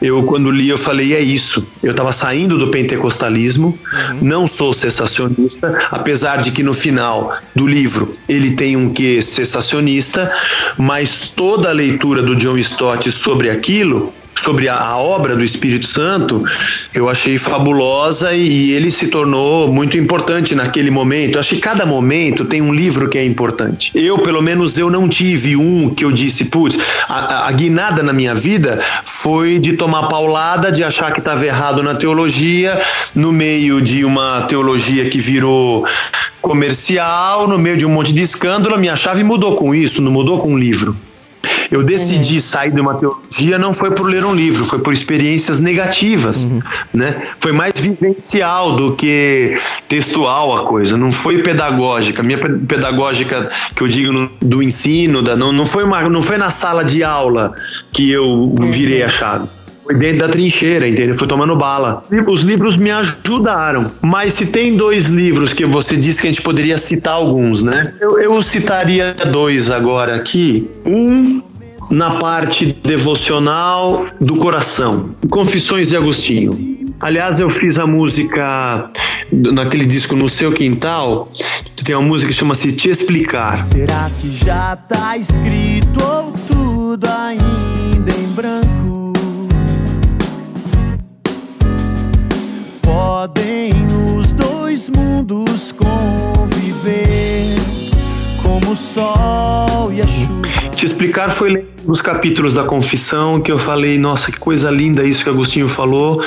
[0.00, 1.66] Eu quando li eu falei é isso.
[1.82, 4.18] Eu estava saindo do pentecostalismo, uhum.
[4.20, 10.30] não sou cessacionista, apesar de que no final do livro ele tem um quê cessacionista,
[10.78, 16.42] mas toda a leitura do John Stott sobre aquilo sobre a, obra do Espírito Santo,
[16.94, 21.36] eu achei fabulosa e, e, ele se tornou muito importante naquele momento.
[21.36, 23.92] Eu acho que cada momento tem um livro que é importante.
[23.94, 26.78] Eu, pelo menos, eu não tive um que eu disse, putz,
[27.08, 31.82] a, a guinada na minha vida foi de tomar paulada, de achar que estava errado
[31.82, 32.80] na teologia,
[33.14, 35.84] no meio de uma teologia que virou
[36.40, 40.10] comercial, no meio de um monte de escândalo, a minha chave mudou com isso, não
[40.10, 40.96] mudou com um livro.
[41.70, 42.40] Eu decidi uhum.
[42.40, 46.60] sair de uma teologia não foi por ler um livro, foi por experiências negativas, uhum.
[46.92, 47.16] né?
[47.40, 52.22] Foi mais vivencial do que textual a coisa, não foi pedagógica.
[52.22, 56.36] Minha pedagógica que eu digo no, do ensino, da, não, não foi uma, não foi
[56.36, 57.54] na sala de aula
[57.92, 59.48] que eu virei a chave.
[59.84, 61.16] Foi dentro da trincheira, entendeu?
[61.16, 62.04] Foi tomando bala.
[62.28, 63.90] Os livros me ajudaram.
[64.00, 67.94] Mas se tem dois livros que você disse que a gente poderia citar alguns, né?
[68.00, 70.70] Eu, eu citaria dois agora aqui.
[70.86, 71.42] Um
[71.90, 75.10] na parte devocional do coração.
[75.28, 76.86] Confissões de Agostinho.
[77.00, 78.90] Aliás, eu fiz a música
[79.32, 81.30] naquele disco No Seu Quintal.
[81.84, 83.56] Tem uma música que chama-se Te Explicar.
[83.56, 88.61] Será que já tá escrito ou tudo ainda em branco?
[94.82, 97.56] Dois mundos conviver
[98.42, 100.70] como o sol e a chuva.
[100.74, 105.04] Te explicar foi lendo os capítulos da confissão que eu falei, nossa, que coisa linda
[105.04, 106.22] isso que Agostinho falou.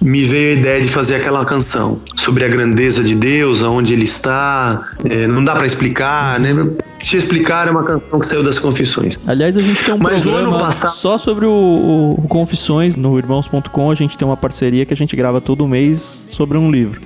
[0.00, 4.04] Me veio a ideia de fazer aquela canção sobre a grandeza de Deus, aonde ele
[4.04, 4.88] está.
[5.04, 6.54] É, não dá para explicar, né?
[6.98, 9.18] Te explicar é uma canção que saiu das confissões.
[9.26, 10.96] Aliás, a gente tem um Mas programa passado...
[10.96, 13.90] só sobre o, o confissões no irmãos.com.
[13.90, 17.00] A gente tem uma parceria que a gente grava todo mês sobre um livro.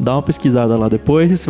[0.00, 1.46] Dá uma pesquisada lá depois.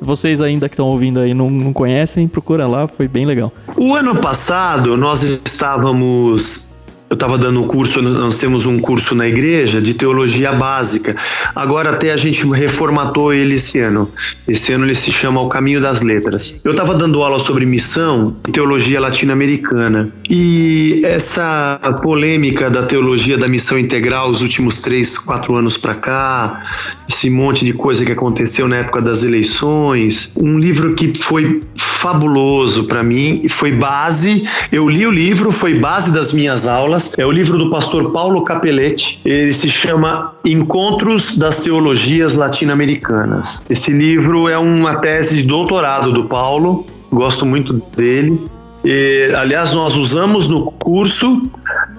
[0.00, 3.50] Vocês ainda que estão ouvindo aí não, não conhecem, procura lá, foi bem legal.
[3.76, 6.74] O ano passado nós estávamos
[7.10, 11.14] eu estava dando um curso, nós temos um curso na igreja de teologia básica.
[11.54, 14.10] Agora até a gente reformatou ele esse ano.
[14.48, 16.60] Esse ano ele se chama O Caminho das Letras.
[16.64, 20.08] Eu estava dando aula sobre missão e teologia latino-americana.
[20.28, 26.64] E essa polêmica da teologia da missão integral os últimos três, quatro anos para cá,
[27.08, 32.84] esse monte de coisa que aconteceu na época das eleições, um livro que foi fabuloso
[32.84, 34.46] para mim e foi base.
[34.70, 38.42] Eu li o livro, foi base das minhas aulas é o livro do pastor Paulo
[38.42, 39.20] Capelletti.
[39.24, 43.64] Ele se chama Encontros das Teologias Latino-Americanas.
[43.70, 48.40] Esse livro é uma tese de doutorado do Paulo, gosto muito dele.
[48.84, 51.48] E, aliás, nós usamos no curso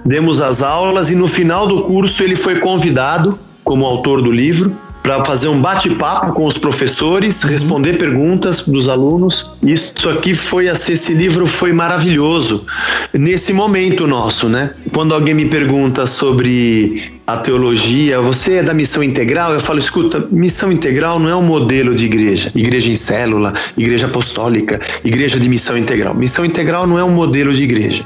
[0.05, 4.71] demos as aulas e no final do curso ele foi convidado como autor do livro
[5.05, 9.51] para fazer um bate-papo com os professores, responder perguntas dos alunos.
[9.61, 12.65] Isso aqui foi esse livro foi maravilhoso
[13.13, 14.71] nesse momento nosso, né?
[14.91, 19.53] Quando alguém me pergunta sobre a teologia, você é da missão integral?
[19.53, 22.51] Eu falo, escuta, missão integral não é um modelo de igreja.
[22.55, 26.15] Igreja em célula, igreja apostólica, igreja de missão integral.
[26.15, 28.03] Missão integral não é um modelo de igreja.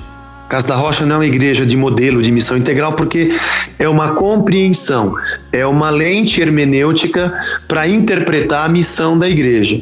[0.50, 3.32] Casa da Rocha não é uma igreja de modelo de missão integral, porque
[3.78, 5.14] é uma compreensão,
[5.52, 7.32] é uma lente hermenêutica
[7.68, 9.80] para interpretar a missão da igreja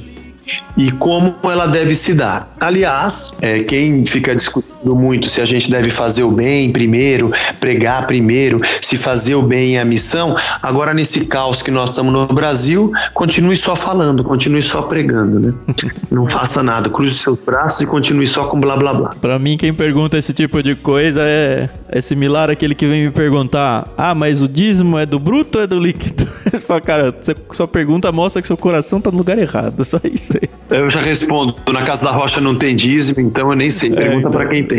[0.76, 2.54] e como ela deve se dar.
[2.60, 8.06] Aliás, é, quem fica discutindo muito se a gente deve fazer o bem primeiro, pregar
[8.08, 12.28] primeiro, se fazer o bem é a missão, agora nesse caos que nós estamos no
[12.28, 15.54] Brasil, continue só falando, continue só pregando, né?
[16.12, 19.16] Não faça nada, cruze seus braços e continue só com blá blá blá.
[19.22, 23.12] Para mim, quem pergunta esse tipo de coisa é, é similar àquele que vem me
[23.12, 26.28] perguntar: ah, mas o dízimo é do bruto ou é do líquido?
[26.48, 30.00] Você fala, cara, você só pergunta mostra que seu coração tá no lugar errado, só
[30.04, 30.50] isso aí.
[30.70, 33.90] Eu já respondo, na Casa da Rocha não tem dízimo, então eu nem sei.
[33.90, 34.32] Pergunta é, então.
[34.32, 34.77] para quem tem.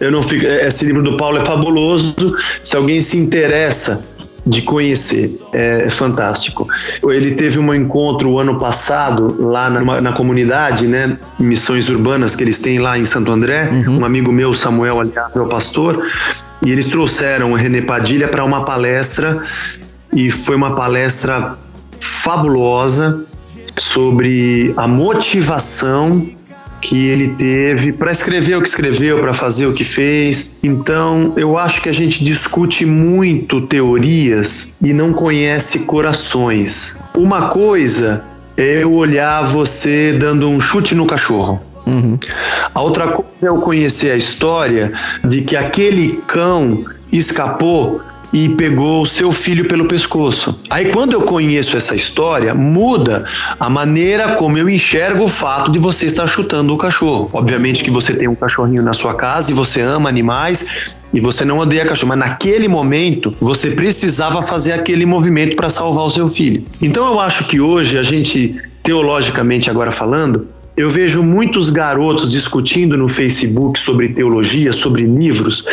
[0.00, 0.44] Eu não fico.
[0.46, 2.14] Esse livro do Paulo é fabuloso.
[2.62, 4.04] Se alguém se interessa
[4.48, 6.66] de conhecer, é fantástico.
[7.02, 12.44] Ele teve um encontro o ano passado lá na, na comunidade, né, missões urbanas que
[12.44, 13.68] eles têm lá em Santo André.
[13.68, 13.98] Uhum.
[14.00, 16.02] Um amigo meu, Samuel, aliás, é o pastor,
[16.64, 19.42] e eles trouxeram o René Padilha para uma palestra
[20.14, 21.56] e foi uma palestra
[22.00, 23.24] fabulosa
[23.78, 26.26] sobre a motivação
[26.80, 30.58] que ele teve para escrever o que escreveu, para fazer o que fez.
[30.62, 36.96] Então, eu acho que a gente discute muito teorias e não conhece corações.
[37.16, 38.24] Uma coisa
[38.56, 41.60] é eu olhar você dando um chute no cachorro.
[41.86, 42.18] Uhum.
[42.74, 44.92] A outra coisa é eu conhecer a história
[45.24, 48.00] de que aquele cão escapou
[48.32, 50.60] e pegou o seu filho pelo pescoço.
[50.68, 53.24] Aí quando eu conheço essa história, muda
[53.58, 57.30] a maneira como eu enxergo o fato de você estar chutando o cachorro.
[57.32, 60.66] Obviamente que você tem um cachorrinho na sua casa e você ama animais
[61.12, 66.04] e você não odeia cachorro, mas naquele momento você precisava fazer aquele movimento para salvar
[66.04, 66.64] o seu filho.
[66.82, 70.48] Então eu acho que hoje a gente teologicamente agora falando,
[70.78, 75.64] eu vejo muitos garotos discutindo no Facebook sobre teologia, sobre livros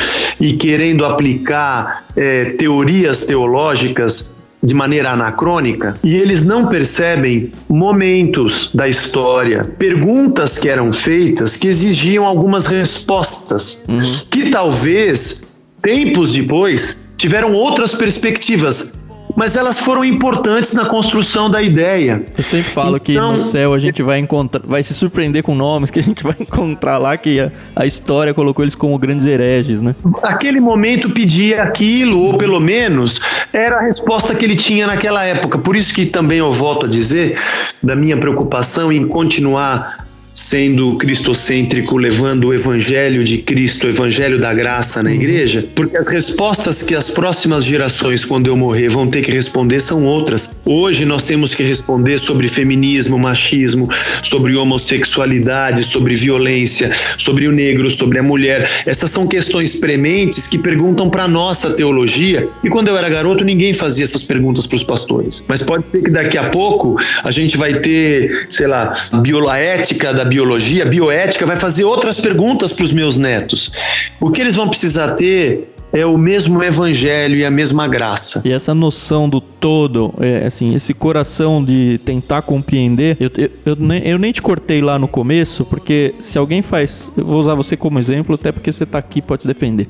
[0.42, 4.34] e querendo aplicar é, teorias teológicas
[4.64, 11.68] de maneira anacrônica e eles não percebem momentos da história, perguntas que eram feitas que
[11.68, 14.02] exigiam algumas respostas, uhum.
[14.32, 15.52] que talvez
[15.84, 19.05] tempos depois tiveram outras perspectivas
[19.36, 22.26] mas elas foram importantes na construção da ideia.
[22.38, 25.44] Eu sempre falo então, que no então, céu a gente vai encontrar, vai se surpreender
[25.44, 28.98] com nomes que a gente vai encontrar lá que a, a história colocou eles como
[28.98, 29.96] grandes hereges, né?
[30.24, 33.20] Aquele momento pedia aquilo, ou pelo menos
[33.52, 35.60] era a resposta que ele tinha naquela época.
[35.60, 37.38] Por isso que também eu volto a dizer
[37.84, 40.05] da minha preocupação em continuar
[40.36, 45.16] sendo cristocêntrico, levando o evangelho de Cristo, o evangelho da graça na uhum.
[45.16, 49.80] igreja, porque as respostas que as próximas gerações, quando eu morrer, vão ter que responder
[49.80, 50.55] são outras.
[50.68, 53.88] Hoje nós temos que responder sobre feminismo, machismo,
[54.24, 58.82] sobre homossexualidade, sobre violência, sobre o negro, sobre a mulher.
[58.84, 62.50] Essas são questões prementes que perguntam para nossa teologia.
[62.64, 65.46] E quando eu era garoto, ninguém fazia essas perguntas para os pastores.
[65.48, 70.26] Mas pode ser que daqui a pouco a gente vai ter, sei lá, bioética da
[70.26, 73.72] biologia, bioética, vai fazer outras perguntas para os meus netos.
[74.20, 78.42] O que eles vão precisar ter é o mesmo evangelho e a mesma graça.
[78.44, 83.76] E essa noção do todo, é, assim, esse coração de tentar compreender, eu, eu, eu,
[83.78, 87.56] nem, eu, nem te cortei lá no começo, porque se alguém faz, eu vou usar
[87.56, 89.88] você como exemplo, até porque você está aqui pode se defender.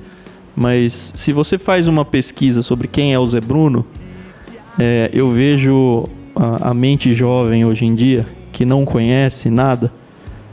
[0.55, 3.83] Mas se você faz uma pesquisa sobre quem é o Zé Bruno,
[4.77, 9.91] é, eu vejo a, a mente jovem hoje em dia que não conhece nada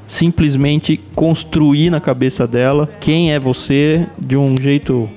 [0.07, 5.09] simplesmente construir na cabeça dela quem é você de um jeito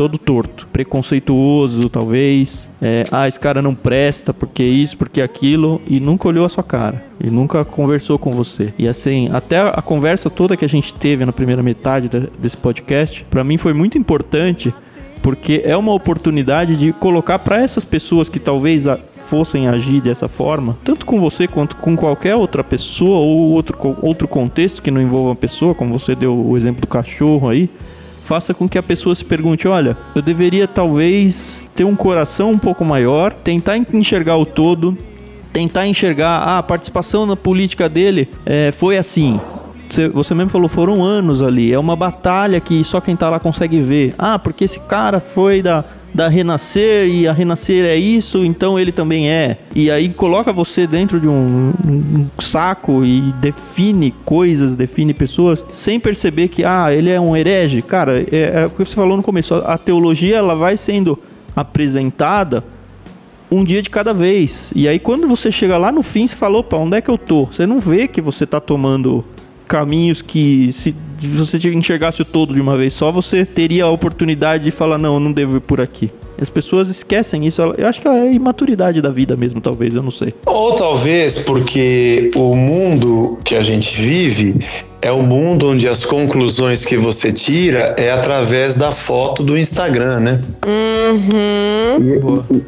[0.00, 2.70] todo torto, preconceituoso, talvez.
[2.80, 6.64] É, ah, esse cara não presta porque isso, porque aquilo, e nunca olhou a sua
[6.64, 8.72] cara, e nunca conversou com você.
[8.78, 13.26] E assim, até a conversa toda que a gente teve na primeira metade desse podcast,
[13.28, 14.72] para mim foi muito importante,
[15.20, 18.86] porque é uma oportunidade de colocar para essas pessoas que talvez
[19.18, 24.26] fossem agir dessa forma, tanto com você quanto com qualquer outra pessoa ou outro, outro
[24.26, 27.68] contexto que não envolva uma pessoa, como você deu o exemplo do cachorro aí,
[28.30, 32.58] faça com que a pessoa se pergunte: olha, eu deveria talvez ter um coração um
[32.58, 34.96] pouco maior, tentar enxergar o todo,
[35.52, 39.40] tentar enxergar ah, a participação na política dele é, foi assim.
[40.14, 41.72] você, mesmo falou, foram anos ali.
[41.72, 44.14] É uma batalha que só quem tá lá consegue ver.
[44.16, 48.92] Ah, porque esse cara foi da, da Renascer e a Renascer é isso, então ele
[48.92, 49.58] também é.
[49.74, 56.00] E aí coloca você dentro de um, um saco e define coisas, define pessoas, sem
[56.00, 57.82] perceber que, ah, ele é um herege.
[57.82, 59.54] Cara, é, é o que você falou no começo.
[59.54, 61.18] A teologia, ela vai sendo
[61.54, 62.64] apresentada
[63.50, 64.70] um dia de cada vez.
[64.74, 67.18] E aí quando você chega lá no fim, você fala, opa, onde é que eu
[67.18, 67.46] tô?
[67.46, 69.24] Você não vê que você tá tomando
[69.70, 74.64] caminhos que se você enxergasse o todo de uma vez só, você teria a oportunidade
[74.64, 76.10] de falar, não, eu não devo ir por aqui.
[76.40, 77.62] As pessoas esquecem isso.
[77.78, 80.34] Eu acho que é imaturidade da vida mesmo, talvez, eu não sei.
[80.46, 84.58] Ou talvez porque o mundo que a gente vive
[85.00, 90.18] é o mundo onde as conclusões que você tira é através da foto do Instagram,
[90.20, 90.40] né?
[90.66, 91.98] Uhum.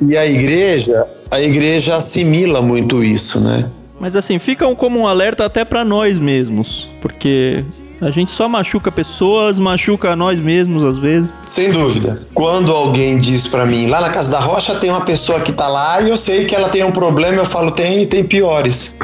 [0.00, 3.68] E, e a igreja, a igreja assimila muito isso, né?
[4.02, 7.64] Mas assim, fica um- como um alerta até pra nós mesmos, porque
[8.00, 11.30] a gente só machuca pessoas, machuca nós mesmos às vezes.
[11.46, 12.20] Sem dúvida.
[12.34, 15.68] Quando alguém diz pra mim, lá na Casa da Rocha tem uma pessoa que tá
[15.68, 18.98] lá e eu sei que ela tem um problema, eu falo, tem e tem piores.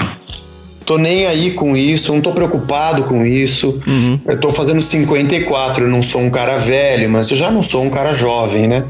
[0.84, 3.80] Tô nem aí com isso, não tô preocupado com isso.
[4.26, 7.84] Eu tô fazendo 54, eu não sou um cara velho, mas eu já não sou
[7.84, 8.84] um cara jovem, né?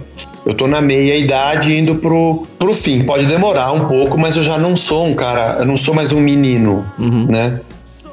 [0.49, 3.05] Eu tô na meia idade indo pro, pro fim.
[3.05, 6.11] Pode demorar um pouco, mas eu já não sou um cara, eu não sou mais
[6.11, 6.87] um menino,
[7.29, 7.61] né?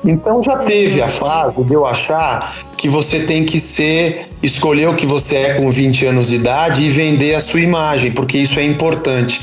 [0.03, 4.95] Então já teve a fase de eu achar que você tem que ser, escolher o
[4.95, 8.59] que você é com 20 anos de idade e vender a sua imagem, porque isso
[8.59, 9.39] é importante.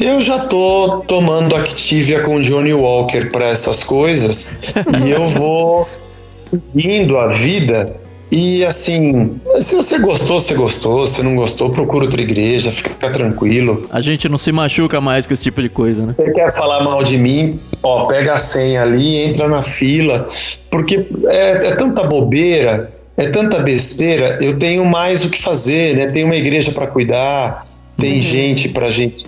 [0.00, 4.54] Eu já tô tomando Activia com Johnny Walker para essas coisas
[5.06, 5.86] e eu vou
[6.30, 7.99] seguindo a vida
[8.30, 13.86] e assim, se você gostou, você gostou, se não gostou, procura outra igreja, fica tranquilo.
[13.90, 16.14] A gente não se machuca mais com esse tipo de coisa, né?
[16.16, 17.58] Você quer falar mal de mim?
[17.82, 20.28] Ó, pega a senha ali, entra na fila,
[20.70, 24.38] porque é, é tanta bobeira, é tanta besteira.
[24.40, 26.06] Eu tenho mais o que fazer, né?
[26.06, 27.66] Tem uma igreja para cuidar,
[27.98, 29.26] tem gente para gente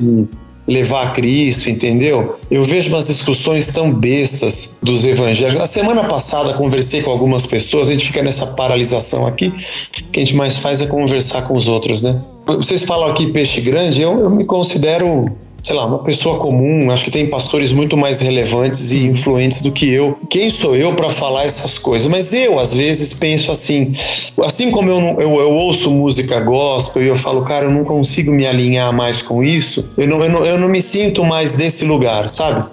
[0.66, 2.36] levar a Cristo, entendeu?
[2.50, 5.58] Eu vejo umas discussões tão bestas dos evangélicos.
[5.58, 10.20] Na semana passada conversei com algumas pessoas, a gente fica nessa paralisação aqui, o que
[10.20, 12.22] a gente mais faz é conversar com os outros, né?
[12.46, 15.30] Vocês falam aqui peixe grande, eu, eu me considero
[15.62, 19.70] sei lá, uma pessoa comum, acho que tem pastores muito mais relevantes e influentes do
[19.70, 20.18] que eu.
[20.28, 22.08] Quem sou eu para falar essas coisas?
[22.08, 23.92] Mas eu, às vezes, penso assim,
[24.42, 28.32] assim como eu, eu, eu ouço música gospel e eu falo, cara, eu não consigo
[28.32, 31.84] me alinhar mais com isso, eu não, eu não, eu não me sinto mais desse
[31.84, 32.68] lugar, sabe?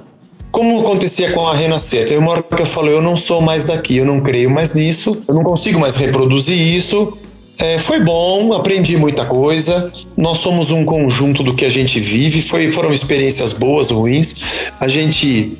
[0.51, 3.65] Como acontecia com a Renascer, teve uma hora que eu falo, eu não sou mais
[3.65, 7.15] daqui, eu não creio mais nisso, eu não consigo mais reproduzir isso.
[7.59, 9.91] É, foi bom, aprendi muita coisa.
[10.15, 12.41] Nós somos um conjunto do que a gente vive.
[12.41, 14.71] Foi, foram experiências boas, ruins.
[14.79, 15.57] A gente.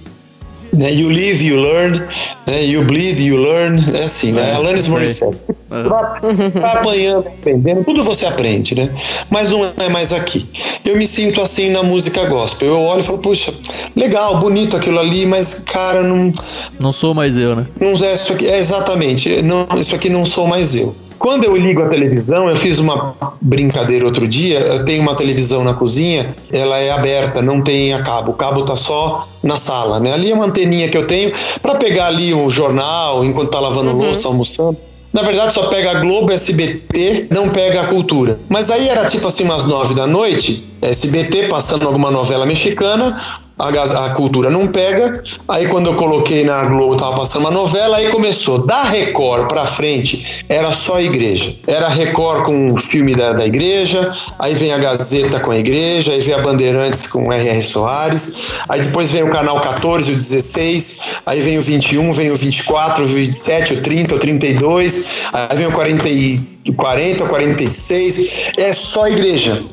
[0.71, 1.99] Né, you live, you learn.
[2.47, 3.81] Né, you bleed, you learn.
[3.97, 4.53] É assim, né?
[4.53, 5.37] Alanis Morissette.
[5.67, 8.89] Vai vai apanhando, aprendendo, tudo você aprende, né?
[9.29, 10.47] Mas não é mais aqui.
[10.85, 12.69] Eu me sinto assim na música gospel.
[12.69, 13.53] Eu olho e falo, puxa,
[13.95, 16.31] legal, bonito aquilo ali, mas, cara, não,
[16.79, 17.67] Não sou mais eu, né?
[17.79, 18.47] não é isso aqui.
[18.47, 20.95] É exatamente, não, isso aqui não sou mais eu.
[21.19, 24.59] Quando eu ligo a televisão, eu fiz uma brincadeira outro dia.
[24.59, 28.31] Eu tenho uma televisão na cozinha, ela é aberta, não tem a cabo.
[28.31, 30.13] O cabo tá só na sala, né?
[30.13, 33.91] Ali é uma anteninha que eu tenho para pegar ali o jornal enquanto tá lavando
[33.91, 34.77] louça, almoçando.
[35.11, 38.39] Na verdade, só pega a Globo, SBT, não pega a cultura.
[38.47, 43.19] Mas aí era tipo assim, umas nove da noite, SBT passando alguma novela mexicana,
[43.59, 45.21] a, a cultura não pega.
[45.47, 48.65] Aí quando eu coloquei na Globo, tava passando uma novela, aí começou.
[48.65, 51.53] Da Record pra frente, era só igreja.
[51.67, 56.13] Era Record com o filme da, da igreja, aí vem a Gazeta com a igreja,
[56.13, 57.61] aí vem a Bandeirantes com R.R.
[57.61, 62.35] Soares, aí depois vem o canal 14, o 16, aí vem o 21, vem o
[62.35, 68.51] 24, o 27, o 30, o 32, aí vem o 40, e- 40 o 46.
[68.57, 69.63] É só igreja.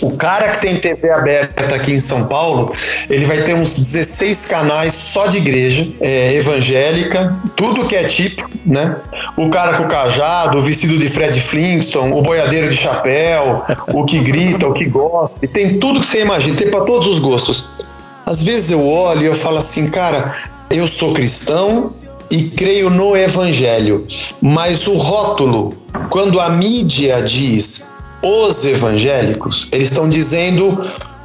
[0.00, 2.74] O cara que tem TV aberta aqui em São Paulo,
[3.10, 8.48] ele vai ter uns 16 canais só de igreja, é, evangélica, tudo que é tipo,
[8.64, 8.96] né?
[9.36, 14.06] O cara com o cajado, o vestido de Fred Flintstone, o boiadeiro de chapéu, o
[14.06, 17.18] que grita, o que gosta, e tem tudo que você imagina, tem para todos os
[17.18, 17.68] gostos.
[18.24, 20.36] Às vezes eu olho e eu falo assim, cara,
[20.70, 21.92] eu sou cristão
[22.30, 24.06] e creio no evangelho,
[24.40, 25.74] mas o rótulo,
[26.08, 27.92] quando a mídia diz
[28.22, 30.84] os evangélicos, eles estão dizendo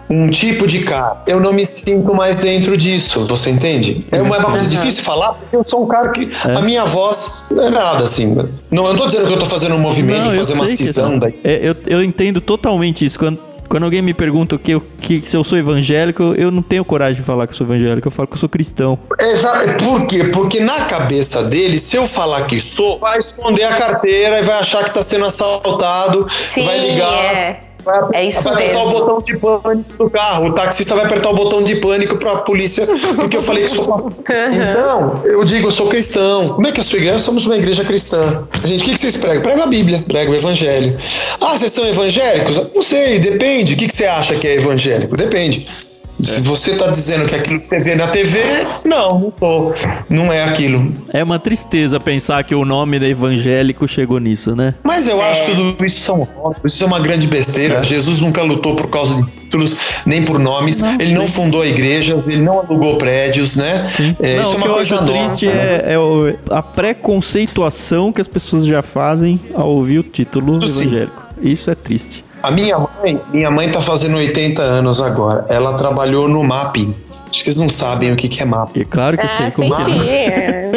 [0.10, 1.18] um tipo de cara.
[1.26, 4.06] Eu não me sinto mais dentro disso, você entende?
[4.12, 7.44] É uma, é coisa difícil falar, porque eu sou um cara que a minha voz
[7.50, 8.36] não é nada assim.
[8.70, 11.12] Não, eu não tô dizendo que eu tô fazendo um movimento, eu fazer uma cisão
[11.12, 11.20] não.
[11.20, 11.40] daí.
[11.44, 13.18] É, eu, eu entendo totalmente isso.
[13.18, 16.62] Quando Quando alguém me pergunta o que, o que se eu sou evangélico, eu não
[16.62, 18.98] tenho coragem de falar que eu sou evangélico, eu falo que eu sou cristão.
[19.20, 19.84] Exato.
[19.84, 20.26] Por quê?
[20.26, 24.60] Porque na cabeça dele, se eu falar que sou, vai esconder a carteira e vai
[24.60, 27.36] achar que tá sendo assaltado, Sim, vai ligar.
[27.36, 27.62] é.
[27.86, 28.96] Vai, É isso vai apertar mesmo.
[28.96, 30.48] o botão de pânico do carro.
[30.48, 33.86] O taxista vai apertar o botão de pânico pra polícia, porque eu falei que sou
[33.88, 34.12] pastor.
[34.52, 36.50] Então, eu digo, eu sou cristão.
[36.56, 37.20] Como é que é a sua igreja?
[37.20, 38.48] Somos uma igreja cristã.
[38.64, 39.42] A gente, o que, que vocês pregam?
[39.42, 40.98] Prega a Bíblia, prega o evangelho.
[41.40, 42.74] Ah, vocês são evangélicos?
[42.74, 43.74] Não sei, depende.
[43.74, 45.16] O que, que você acha que é evangélico?
[45.16, 45.68] Depende.
[46.26, 48.40] Se você está dizendo que é aquilo que você vê na TV,
[48.84, 49.74] não, não sou.
[50.10, 50.94] Não é aquilo.
[51.14, 54.74] É uma tristeza pensar que o nome da evangélico chegou nisso, né?
[54.84, 56.28] Mas eu acho que tudo isso são
[56.64, 57.84] isso é uma grande besteira.
[57.84, 60.82] Jesus nunca lutou por causa de títulos, nem por nomes.
[61.00, 63.90] ele não fundou igrejas, ele não alugou prédios, né?
[64.22, 65.54] É, não, isso é o que uma eu coisa triste né?
[65.86, 70.68] é, é o- a preconceituação que as pessoas já fazem ao ouvir o título Isso
[70.68, 70.82] sim.
[70.84, 71.24] evangélico.
[71.42, 72.24] Isso é triste.
[72.46, 75.46] A minha mãe, minha mãe tá fazendo 80 anos agora.
[75.50, 76.94] Ela trabalhou no mapping.
[77.28, 78.82] Acho que eles não sabem o que, que é mapping.
[78.82, 79.94] E claro que eu sei Ah, como sempre.
[80.00, 80.72] que é.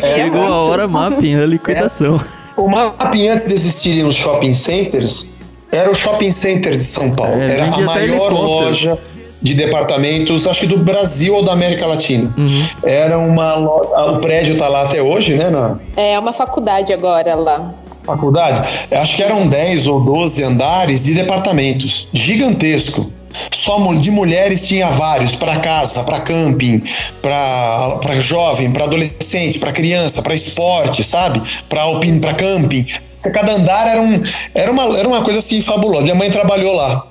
[0.00, 0.16] é.
[0.16, 2.18] Chegou a hora mapping, a liquidação.
[2.56, 5.34] O mapping, antes de existirem os shopping centers,
[5.70, 7.42] era o shopping center de São Paulo.
[7.42, 8.98] É, era a maior loja
[9.42, 12.32] de departamentos, acho que do Brasil ou da América Latina.
[12.38, 12.66] Uhum.
[12.84, 15.50] Era uma lo- ah, O prédio tá lá até hoje, né?
[15.50, 17.74] Na É uma faculdade agora lá.
[18.04, 18.60] Faculdade.
[18.90, 22.08] Acho que eram 10 ou 12 andares de departamentos.
[22.12, 23.10] Gigantesco.
[23.50, 26.82] Só de mulheres tinha vários, para casa, para camping,
[27.22, 31.42] para jovem, para adolescente, para criança, para esporte, sabe?
[31.68, 32.86] Para alpine, para camping.
[33.32, 34.22] Cada andar era, um,
[34.54, 36.02] era, uma, era uma coisa assim fabulosa.
[36.02, 37.06] Minha mãe trabalhou lá.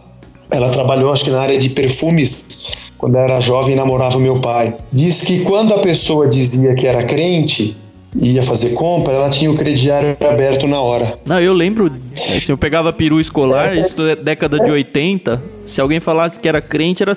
[0.52, 2.68] Ela trabalhou, acho que na área de perfumes,
[2.98, 4.76] quando era jovem namorava meu pai.
[4.92, 7.76] Diz que quando a pessoa dizia que era crente
[8.16, 11.18] ia fazer compra, ela tinha o crediário aberto na hora.
[11.26, 15.42] Não, eu lembro, assim, eu pegava peru escolar, isso é década de 80.
[15.66, 17.14] Se alguém falasse que era crente, era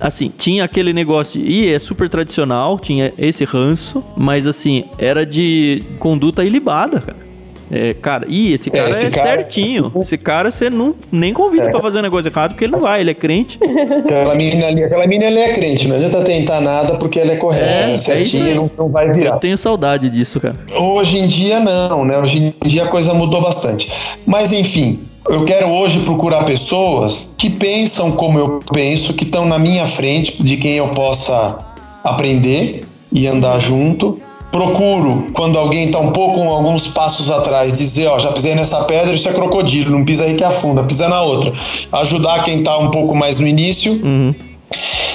[0.00, 5.24] assim, tinha aquele negócio, de, e é super tradicional, tinha esse ranço, mas assim, era
[5.24, 7.27] de conduta ilibada, cara.
[7.70, 9.92] É, cara, e esse cara é, esse cara- certinho.
[10.00, 13.00] Esse cara você não nem convida pra fazer um negócio errado, porque ele não vai,
[13.00, 13.58] ele é crente.
[13.62, 17.36] Aquela menina ali, aquela menina ela é crente, não adianta tentar nada porque ela é
[17.36, 19.34] correta, É, é é certinha, não, não vai virar.
[19.34, 20.56] Eu tenho saudade disso, cara.
[20.76, 22.18] Hoje em dia não, né?
[22.18, 23.92] Hoje em dia a coisa mudou bastante.
[24.24, 29.58] Mas enfim, eu quero hoje procurar pessoas que pensam como eu penso, que estão na
[29.58, 31.58] minha frente, de quem eu possa
[32.02, 34.18] aprender e andar junto.
[34.50, 39.14] Procuro, quando alguém está um pouco, alguns passos atrás, dizer, ó, já pisei nessa pedra,
[39.14, 41.52] isso é crocodilo, não pisa aí que afunda, pisa na outra.
[41.92, 44.34] Ajudar quem está um pouco mais no início Uhum.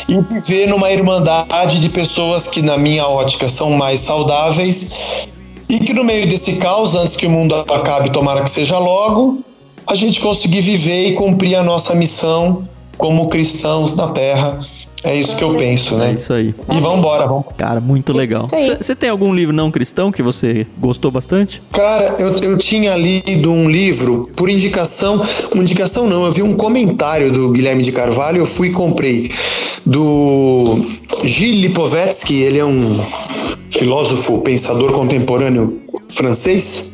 [0.07, 4.91] e viver numa irmandade de pessoas que, na minha ótica, são mais saudáveis
[5.67, 9.39] e que, no meio desse caos, antes que o mundo acabe, tomara que seja logo,
[9.87, 12.67] a gente conseguir viver e cumprir a nossa missão
[12.97, 14.59] como cristãos na Terra.
[15.03, 16.15] É isso que eu penso, É né?
[16.17, 16.55] isso aí.
[16.71, 17.45] E vambora, vamos.
[17.57, 18.47] Cara, muito legal.
[18.53, 18.77] Isso aí.
[18.79, 21.61] Você tem algum livro não cristão que você gostou bastante?
[21.71, 26.55] Cara, eu, eu tinha lido um livro por indicação, uma indicação não, eu vi um
[26.55, 29.29] comentário do Guilherme de Carvalho, eu fui e comprei
[29.85, 30.79] do
[31.23, 32.99] Gilles Lipovetsky, ele é um
[33.77, 36.93] filósofo, pensador contemporâneo francês,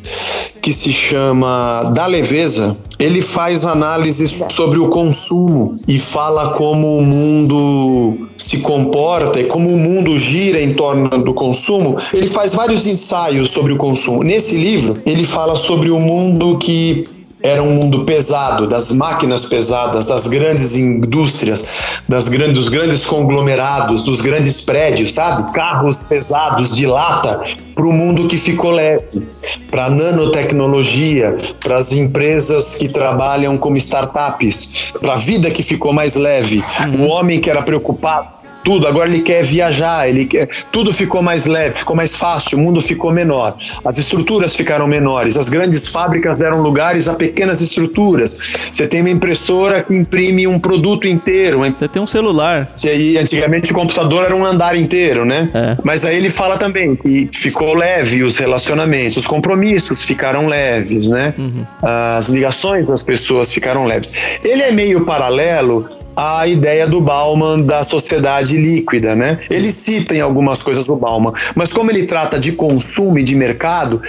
[0.62, 2.76] que se chama Da Leveza.
[2.98, 9.70] Ele faz análises sobre o consumo e fala como o mundo se comporta e como
[9.70, 11.96] o mundo gira em torno do consumo.
[12.12, 14.22] Ele faz vários ensaios sobre o consumo.
[14.22, 17.08] Nesse livro, ele fala sobre o mundo que
[17.42, 24.02] era um mundo pesado, das máquinas pesadas, das grandes indústrias, das grandes, dos grandes conglomerados,
[24.02, 25.52] dos grandes prédios, sabe?
[25.52, 27.40] Carros pesados de lata
[27.74, 29.26] para o mundo que ficou leve,
[29.70, 35.92] para a nanotecnologia, para as empresas que trabalham como startups, para a vida que ficou
[35.92, 36.62] mais leve,
[36.98, 41.46] o homem que era preocupado tudo, agora ele quer viajar, ele quer, tudo ficou mais
[41.46, 46.38] leve, ficou mais fácil, o mundo ficou menor, as estruturas ficaram menores, as grandes fábricas
[46.38, 48.38] deram lugares a pequenas estruturas.
[48.72, 52.68] Você tem uma impressora que imprime um produto inteiro, Você tem um celular.
[52.82, 55.50] e aí, antigamente o computador era um andar inteiro, né?
[55.54, 55.76] É.
[55.82, 61.34] Mas aí ele fala também que ficou leve os relacionamentos, os compromissos ficaram leves, né?
[61.82, 64.40] As ligações das pessoas ficaram leves.
[64.44, 65.88] Ele é meio paralelo
[66.20, 69.38] a ideia do Bauman da sociedade líquida, né?
[69.48, 73.34] Ele cita em algumas coisas o Bauman, mas como ele trata de consumo e de
[73.34, 74.02] mercado,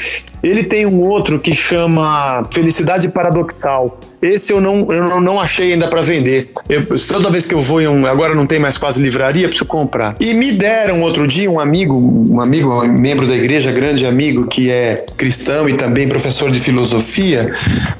[0.43, 3.97] ele tem um outro que chama Felicidade Paradoxal.
[4.21, 6.51] Esse eu não, eu não achei ainda para vender.
[6.69, 9.65] Eu, toda vez que eu vou em um, agora não tem mais quase livraria, preciso
[9.65, 10.15] comprar.
[10.19, 14.47] E me deram outro dia um amigo, um amigo, um membro da igreja, grande amigo,
[14.47, 17.51] que é cristão e também professor de filosofia,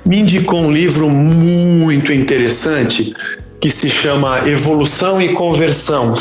[0.06, 3.14] me indicou um livro muito interessante
[3.62, 6.16] que se chama Evolução e Conversão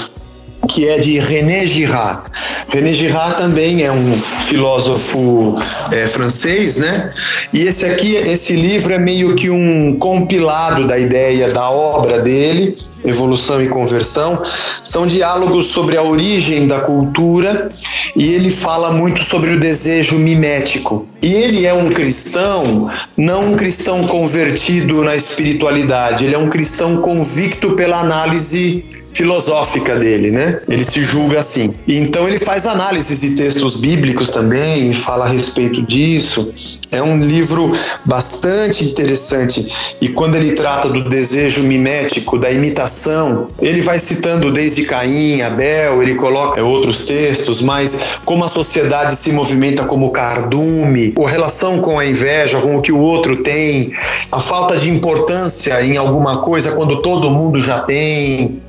[0.69, 2.23] que é de René Girard.
[2.69, 4.13] René Girard também é um
[4.43, 5.57] filósofo
[5.91, 7.13] é, francês, né?
[7.53, 12.77] E esse aqui, esse livro é meio que um compilado da ideia da obra dele,
[13.05, 14.43] Evolução e Conversão.
[14.85, 17.71] São diálogos sobre a origem da cultura
[18.15, 21.07] e ele fala muito sobre o desejo mimético.
[21.23, 26.99] E ele é um cristão, não um cristão convertido na espiritualidade, ele é um cristão
[26.99, 30.61] convicto pela análise filosófica dele, né?
[30.69, 31.75] Ele se julga assim.
[31.87, 36.53] E então ele faz análises de textos bíblicos também, fala a respeito disso.
[36.93, 37.73] É um livro
[38.05, 39.67] bastante interessante.
[40.01, 46.03] E quando ele trata do desejo mimético, da imitação, ele vai citando desde Caim, Abel,
[46.03, 51.99] ele coloca outros textos, mas como a sociedade se movimenta como cardume, a relação com
[51.99, 53.93] a inveja, com o que o outro tem,
[54.33, 58.61] a falta de importância em alguma coisa quando todo mundo já tem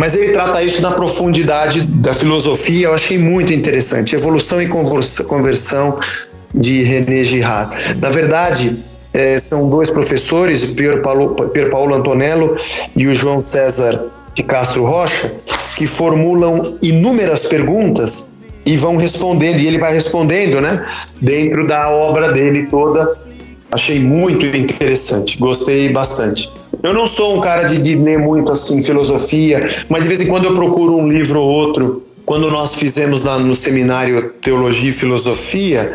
[0.00, 4.14] mas ele trata isso na profundidade da filosofia, eu achei muito interessante.
[4.14, 5.98] Evolução e conversão
[6.54, 7.76] de René Girard.
[8.00, 8.82] Na verdade,
[9.12, 12.56] é, são dois professores, Pier Paulo, Pier Paulo Antonello
[12.96, 15.34] e o João César de Castro Rocha,
[15.76, 18.30] que formulam inúmeras perguntas
[18.64, 20.82] e vão respondendo, e ele vai respondendo, né,
[21.20, 23.20] dentro da obra dele toda.
[23.70, 26.50] Achei muito interessante, gostei bastante.
[26.82, 30.26] Eu não sou um cara de, de ler muito assim filosofia, mas de vez em
[30.26, 34.92] quando eu procuro um livro ou outro quando nós fizemos lá no seminário Teologia e
[34.92, 35.90] Filosofia,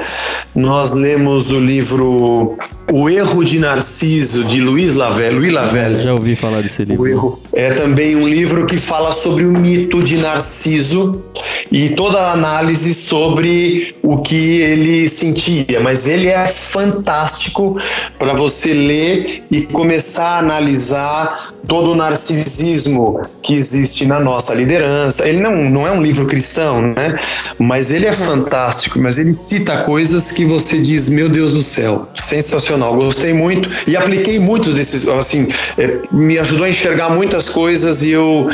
[0.53, 2.57] nós lemos o livro
[2.91, 5.37] O Erro de Narciso, de Luiz Lavelle.
[5.37, 6.03] Luiz Lavelle.
[6.03, 7.03] Já ouvi falar desse livro.
[7.03, 7.39] O Erro.
[7.53, 11.23] É também um livro que fala sobre o mito de Narciso
[11.71, 15.79] e toda a análise sobre o que ele sentia.
[15.79, 17.77] Mas ele é fantástico
[18.19, 25.27] para você ler e começar a analisar todo o narcisismo que existe na nossa liderança.
[25.27, 27.19] Ele não, não é um livro cristão, né?
[27.59, 32.07] Mas ele é fantástico, mas ele cita coisas que você diz, meu Deus do céu,
[32.13, 35.47] sensacional, gostei muito e apliquei muitos desses, assim,
[35.77, 38.49] é, me ajudou a enxergar muitas coisas e eu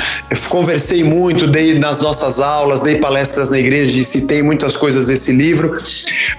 [0.50, 5.32] conversei muito, dei nas nossas aulas, dei palestras na igreja e citei muitas coisas desse
[5.32, 5.78] livro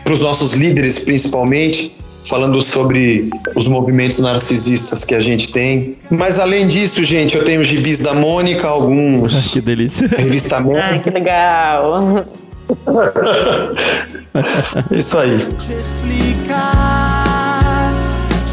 [0.05, 5.97] para os nossos líderes principalmente falando sobre os movimentos narcisistas que a gente tem.
[6.11, 9.49] Mas além disso, gente, eu tenho gibis da Mônica, alguns.
[9.51, 10.09] que delícia.
[10.09, 10.83] Revistamentos.
[10.83, 12.25] Ai, que legal.
[14.91, 15.47] Isso aí.
[15.81, 17.93] explicar,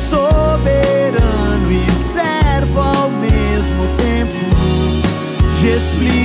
[0.10, 4.34] soberano e servo ao mesmo tempo.
[5.62, 6.19] De explicar,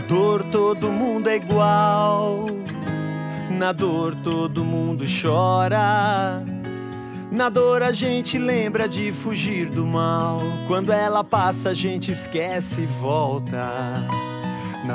[0.00, 2.46] dor todo mundo é igual.
[3.50, 6.42] Na dor todo mundo chora.
[7.30, 10.38] Na dor a gente lembra de fugir do mal.
[10.66, 14.02] Quando ela passa, a gente esquece e volta.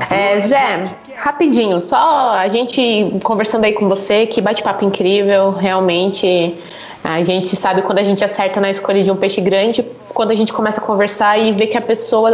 [0.10, 0.84] É, Zé,
[1.15, 6.56] rapidinho, só a gente conversando aí com você, que bate-papo incrível, realmente.
[7.03, 10.36] A gente sabe quando a gente acerta na escolha de um peixe grande, quando a
[10.36, 12.32] gente começa a conversar e vê que a pessoa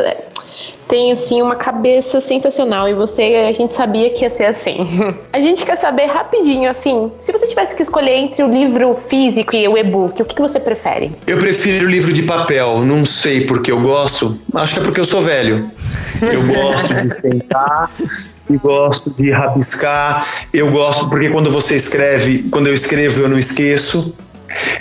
[0.92, 4.76] tem assim uma cabeça sensacional e você a gente sabia que ia ser assim.
[5.32, 9.56] a gente quer saber rapidinho assim, se você tivesse que escolher entre o livro físico
[9.56, 11.14] e o e-book, o que, que você prefere?
[11.26, 15.00] Eu prefiro o livro de papel, não sei porque eu gosto, acho que é porque
[15.00, 15.72] eu sou velho.
[16.22, 17.90] Eu gosto de sentar
[18.50, 20.28] e gosto de rabiscar.
[20.54, 24.14] Eu gosto porque quando você escreve, quando eu escrevo eu não esqueço.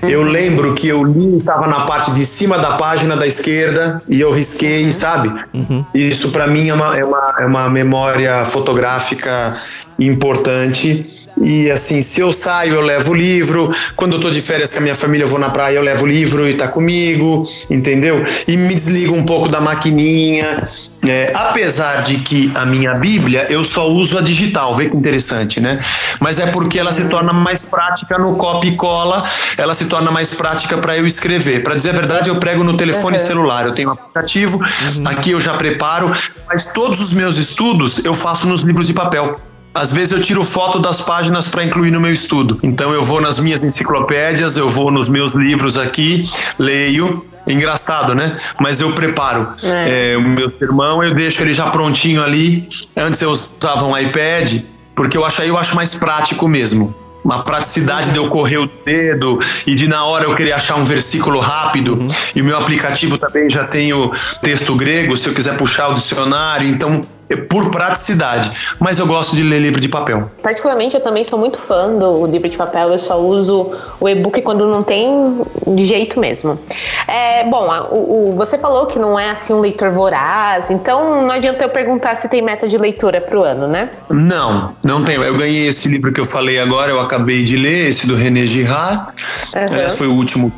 [0.02, 4.20] Eu lembro que eu li, estava na parte de cima da página da esquerda e
[4.20, 4.92] eu risquei, uhum.
[4.92, 5.44] sabe?
[5.52, 5.84] Uhum.
[5.94, 9.60] Isso para mim é uma, é, uma, é uma memória fotográfica
[9.98, 11.06] importante
[11.42, 13.70] E assim, se eu saio, eu levo o livro.
[13.97, 16.05] Quando eu tô de férias com a minha família, eu vou na praia, eu levo
[16.05, 18.24] o livro e tá comigo, entendeu?
[18.48, 20.68] E me desligo um pouco da maquininha.
[21.06, 25.59] É, apesar de que a minha Bíblia eu só uso a digital, vê que interessante,
[25.59, 25.82] né?
[26.20, 30.10] Mas é porque ela se torna mais prática no copy e cola, ela se torna
[30.10, 31.62] mais prática para eu escrever.
[31.62, 33.24] Para dizer a verdade, eu prego no telefone uhum.
[33.24, 33.66] celular.
[33.66, 35.09] Eu tenho um aplicativo, uhum.
[35.09, 36.12] aqui eu já preparo,
[36.47, 39.40] mas todos os meus estudos eu faço nos livros de papel.
[39.74, 42.59] Às vezes eu tiro foto das páginas para incluir no meu estudo.
[42.62, 46.28] Então eu vou nas minhas enciclopédias, eu vou nos meus livros aqui,
[46.59, 47.24] leio.
[47.47, 48.36] Engraçado, né?
[48.60, 50.12] Mas eu preparo é.
[50.12, 52.68] É, o meu sermão, eu deixo ele já prontinho ali.
[52.94, 54.60] Antes eu usava um iPad,
[54.94, 56.94] porque eu acho aí eu acho mais prático mesmo
[57.24, 60.84] uma praticidade de eu correr o dedo e de na hora eu querer achar um
[60.84, 61.98] versículo rápido.
[61.98, 62.06] Uhum.
[62.34, 65.94] E o meu aplicativo também já tem o texto grego, se eu quiser puxar o
[65.94, 66.68] dicionário.
[66.68, 67.06] Então
[67.36, 70.31] por praticidade, mas eu gosto de ler livro de papel.
[70.43, 74.40] Particularmente, eu também sou muito fã do livro de papel, eu só uso o e-book
[74.43, 76.59] quando não tem de jeito mesmo.
[77.07, 81.31] É, bom, o, o, você falou que não é assim um leitor voraz, então não
[81.31, 83.90] adianta eu perguntar se tem meta de leitura para o ano, né?
[84.09, 85.23] Não, não tenho.
[85.23, 88.47] Eu ganhei esse livro que eu falei agora, eu acabei de ler, esse do René
[88.47, 89.12] Girard.
[89.55, 89.77] Uhum.
[89.77, 90.52] Esse foi o último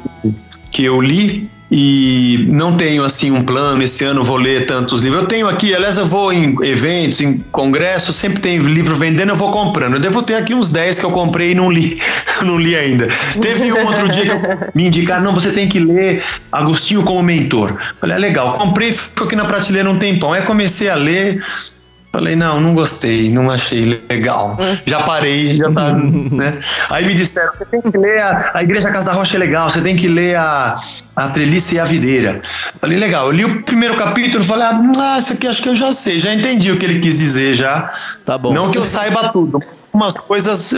[0.71, 5.23] que eu li e não tenho assim um plano, esse ano vou ler tantos livros.
[5.23, 9.37] Eu tenho aqui, aliás, eu vou em eventos, em congressos, sempre tem livro vendendo, eu
[9.37, 9.95] vou comprando.
[9.95, 11.99] Eu devo ter aqui uns 10 que eu comprei e não li,
[12.45, 13.09] não li ainda.
[13.41, 16.23] Teve um outro dia que me indicaram, não, você tem que ler
[16.53, 17.75] Agostinho como mentor.
[17.99, 20.35] Falei, ah, legal, comprei, ficou aqui na prateleira um tempão.
[20.35, 21.43] Aí comecei a ler,
[22.13, 24.59] Falei, não, não gostei, não achei legal.
[24.85, 26.61] Já parei, já tá, né?
[26.91, 29.71] Aí me disseram, você tem que ler a, a Igreja Casa da Rocha é legal,
[29.71, 30.79] você tem que ler a,
[31.17, 32.43] a Trelice e a Videira.
[32.81, 33.29] Falei, legal.
[33.29, 34.67] Eu li o primeiro capítulo, falei,
[34.99, 37.55] ah, isso aqui acho que eu já sei, já entendi o que ele quis dizer
[37.55, 37.91] já.
[38.27, 38.53] Tá bom.
[38.53, 39.59] Não que eu saiba tudo,
[39.93, 40.75] umas coisas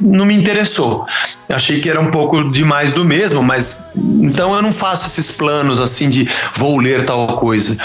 [0.00, 1.06] não me interessou.
[1.48, 5.80] Achei que era um pouco demais do mesmo, mas então eu não faço esses planos
[5.80, 7.76] assim de vou ler tal coisa.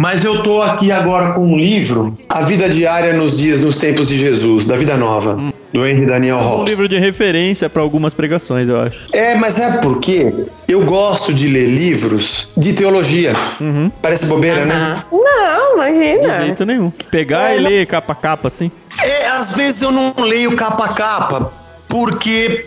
[0.00, 4.06] Mas eu tô aqui agora com um livro, A Vida Diária nos Dias, nos Tempos
[4.06, 5.52] de Jesus, da Vida Nova, hum.
[5.72, 6.58] do Henry Daniel Ross.
[6.60, 8.96] É um livro de referência para algumas pregações, eu acho.
[9.12, 10.32] É, mas é porque
[10.68, 13.32] eu gosto de ler livros de teologia.
[13.60, 13.90] Uhum.
[14.00, 15.02] Parece bobeira, né?
[15.10, 16.38] Não, imagina.
[16.38, 16.92] De jeito nenhum.
[17.10, 18.70] Pegar é, e ler capa a capa, assim.
[19.02, 21.52] É, às vezes eu não leio capa a capa,
[21.88, 22.66] porque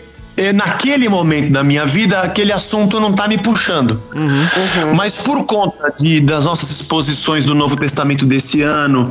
[0.52, 4.00] naquele momento da minha vida, aquele assunto não está me puxando.
[4.14, 4.42] Uhum.
[4.42, 4.94] Uhum.
[4.96, 9.10] Mas por conta de, das nossas exposições do Novo Testamento desse ano,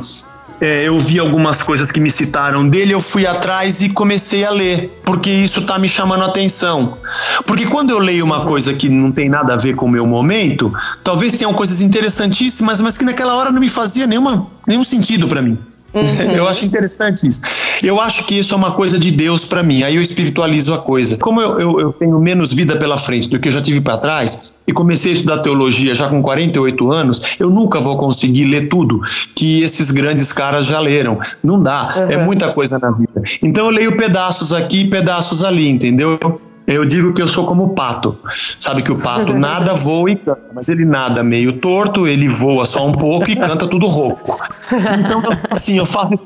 [0.62, 4.50] é, eu vi algumas coisas que me citaram dele, eu fui atrás e comecei a
[4.50, 6.98] ler, porque isso está me chamando a atenção.
[7.44, 10.06] Porque quando eu leio uma coisa que não tem nada a ver com o meu
[10.06, 10.72] momento,
[11.02, 15.42] talvez tenham coisas interessantíssimas, mas que naquela hora não me fazia nenhuma, nenhum sentido para
[15.42, 15.58] mim.
[15.94, 16.30] Uhum.
[16.32, 17.40] Eu acho interessante isso.
[17.82, 19.82] Eu acho que isso é uma coisa de Deus para mim.
[19.82, 21.16] Aí eu espiritualizo a coisa.
[21.18, 23.98] Como eu, eu, eu, tenho menos vida pela frente do que eu já tive para
[23.98, 28.68] trás, e comecei a estudar teologia já com 48 anos, eu nunca vou conseguir ler
[28.68, 29.00] tudo
[29.34, 31.18] que esses grandes caras já leram.
[31.42, 31.94] Não dá.
[31.96, 32.10] Uhum.
[32.10, 33.22] É muita coisa na vida.
[33.42, 36.18] Então eu leio pedaços aqui, pedaços ali, entendeu?
[36.66, 38.16] Eu digo que eu sou como o pato.
[38.58, 42.64] Sabe que o pato nada voa e canta, mas ele nada meio torto, ele voa
[42.64, 44.38] só um pouco e canta tudo rouco.
[44.70, 46.18] Então, assim, eu faço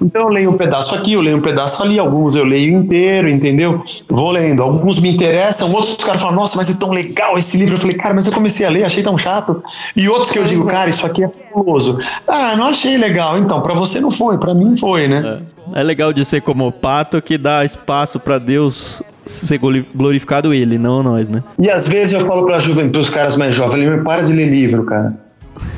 [0.00, 3.28] então eu leio um pedaço aqui, eu leio um pedaço ali, alguns eu leio inteiro,
[3.28, 3.82] entendeu?
[4.08, 4.62] Vou lendo.
[4.62, 7.74] Alguns me interessam, outros os caras falam, nossa, mas é tão legal esse livro.
[7.74, 9.62] Eu falei, cara, mas eu comecei a ler, achei tão chato.
[9.96, 11.98] E outros que eu digo, cara, isso aqui é famoso.
[12.26, 13.38] Ah, não achei legal.
[13.38, 15.42] Então, para você não foi, para mim foi, né?
[15.74, 15.80] É.
[15.80, 20.78] é legal de ser como o pato que dá espaço para Deus ser glorificado ele,
[20.78, 21.42] não nós, né?
[21.58, 24.48] E às vezes eu falo pra juventude, os caras mais jovens, ele para de ler
[24.48, 25.14] livro, cara.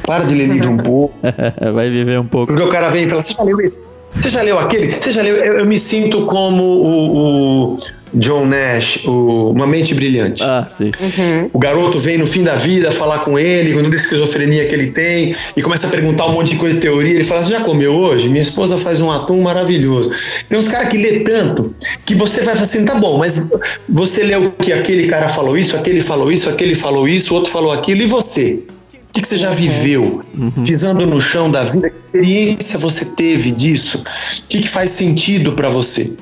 [0.02, 1.14] Para de ler livro um pouco.
[1.74, 2.52] Vai viver um pouco.
[2.52, 3.99] Porque o cara vem e fala, você já leu esse?
[4.14, 4.92] Você já leu aquele?
[5.00, 5.36] Você já leu?
[5.36, 7.78] Eu, eu me sinto como o, o
[8.14, 10.42] John Nash, o Uma Mente Brilhante.
[10.42, 10.90] Ah, sim.
[11.00, 11.50] Uhum.
[11.52, 14.74] O garoto vem no fim da vida falar com ele, com toda a esquizofrenia que
[14.74, 17.14] ele tem, e começa a perguntar um monte de coisa de teoria.
[17.14, 18.28] Ele fala: Você já comeu hoje?
[18.28, 20.10] Minha esposa faz um atum maravilhoso.
[20.48, 21.74] Tem uns caras que lê tanto
[22.04, 23.48] que você vai falar assim: tá bom, mas
[23.88, 27.70] você leu que aquele cara falou isso, aquele falou isso, aquele falou isso, outro falou
[27.72, 28.64] aquilo, e você?
[29.10, 30.22] O que, que, você já viveu?
[30.38, 30.64] Uhum.
[30.64, 33.98] Pisando no chão da vida, que experiência você teve disso?
[33.98, 36.12] O que, que faz sentido para você?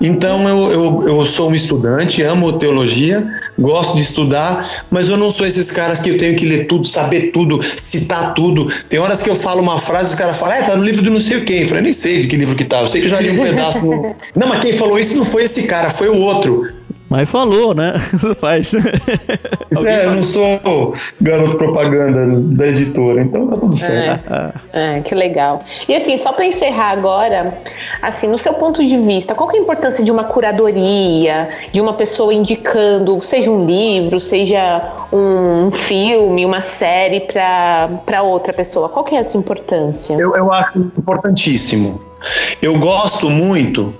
[0.00, 3.26] Então eu, eu, eu sou um estudante, amo teologia,
[3.58, 6.86] gosto de estudar, mas eu não sou esses caras que eu tenho que ler tudo,
[6.86, 8.66] saber tudo, citar tudo.
[8.88, 11.02] Tem horas que eu falo uma frase e os caras falam, é, tá no livro
[11.02, 11.60] do não sei quem.
[11.60, 13.30] Eu falei, nem sei de que livro que tá, eu sei que eu já li
[13.30, 13.80] um pedaço.
[13.80, 14.14] No...
[14.36, 16.68] Não, mas quem falou isso não foi esse cara, foi o outro.
[17.08, 17.94] Mas falou, né?
[18.40, 18.74] Faz.
[18.74, 22.26] É, eu não sou garoto propaganda
[22.56, 24.32] da editora, então tá tudo certo.
[24.72, 25.62] É, é, que legal.
[25.88, 27.58] E assim, só para encerrar agora,
[28.02, 31.80] assim, no seu ponto de vista, qual que é a importância de uma curadoria, de
[31.80, 38.88] uma pessoa indicando, seja um livro, seja um filme, uma série para outra pessoa?
[38.88, 40.14] Qual que é essa importância?
[40.14, 42.00] Eu, eu acho importantíssimo.
[42.60, 43.94] Eu gosto muito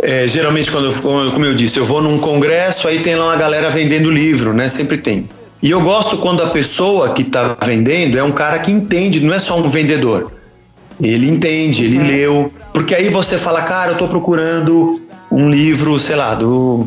[0.00, 3.36] é, geralmente, quando eu, como eu disse, eu vou num congresso, aí tem lá uma
[3.36, 4.68] galera vendendo livro, né?
[4.68, 5.28] Sempre tem.
[5.60, 9.34] E eu gosto quando a pessoa que está vendendo é um cara que entende, não
[9.34, 10.30] é só um vendedor.
[11.00, 12.06] Ele entende, ele uhum.
[12.06, 12.52] leu.
[12.72, 15.00] Porque aí você fala, cara, eu estou procurando
[15.32, 16.86] um livro, sei lá, do,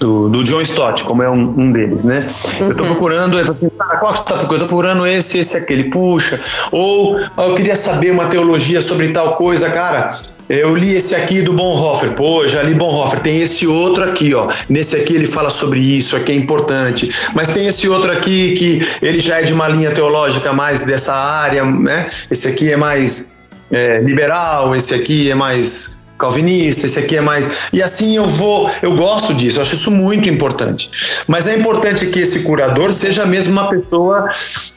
[0.00, 2.26] do, do John Stott, como é um, um deles, né?
[2.58, 2.66] Uhum.
[2.66, 4.50] Eu estou procurando, eu assim, cara, qual que você está procurando?
[4.50, 6.40] Eu estou procurando esse, esse, aquele, puxa.
[6.72, 10.18] Ou eu queria saber uma teologia sobre tal coisa, cara
[10.48, 13.20] eu li esse aqui do Bonhoeffer, pô, já li Bonhoeffer.
[13.20, 14.48] Tem esse outro aqui, ó.
[14.68, 17.10] Nesse aqui ele fala sobre isso, aqui é importante.
[17.34, 21.14] Mas tem esse outro aqui que ele já é de uma linha teológica mais dessa
[21.14, 22.06] área, né?
[22.30, 23.36] Esse aqui é mais
[23.70, 27.48] é, liberal, esse aqui é mais calvinista, esse aqui é mais.
[27.72, 30.90] E assim eu vou, eu gosto disso, eu acho isso muito importante.
[31.26, 34.30] Mas é importante que esse curador seja mesmo uma pessoa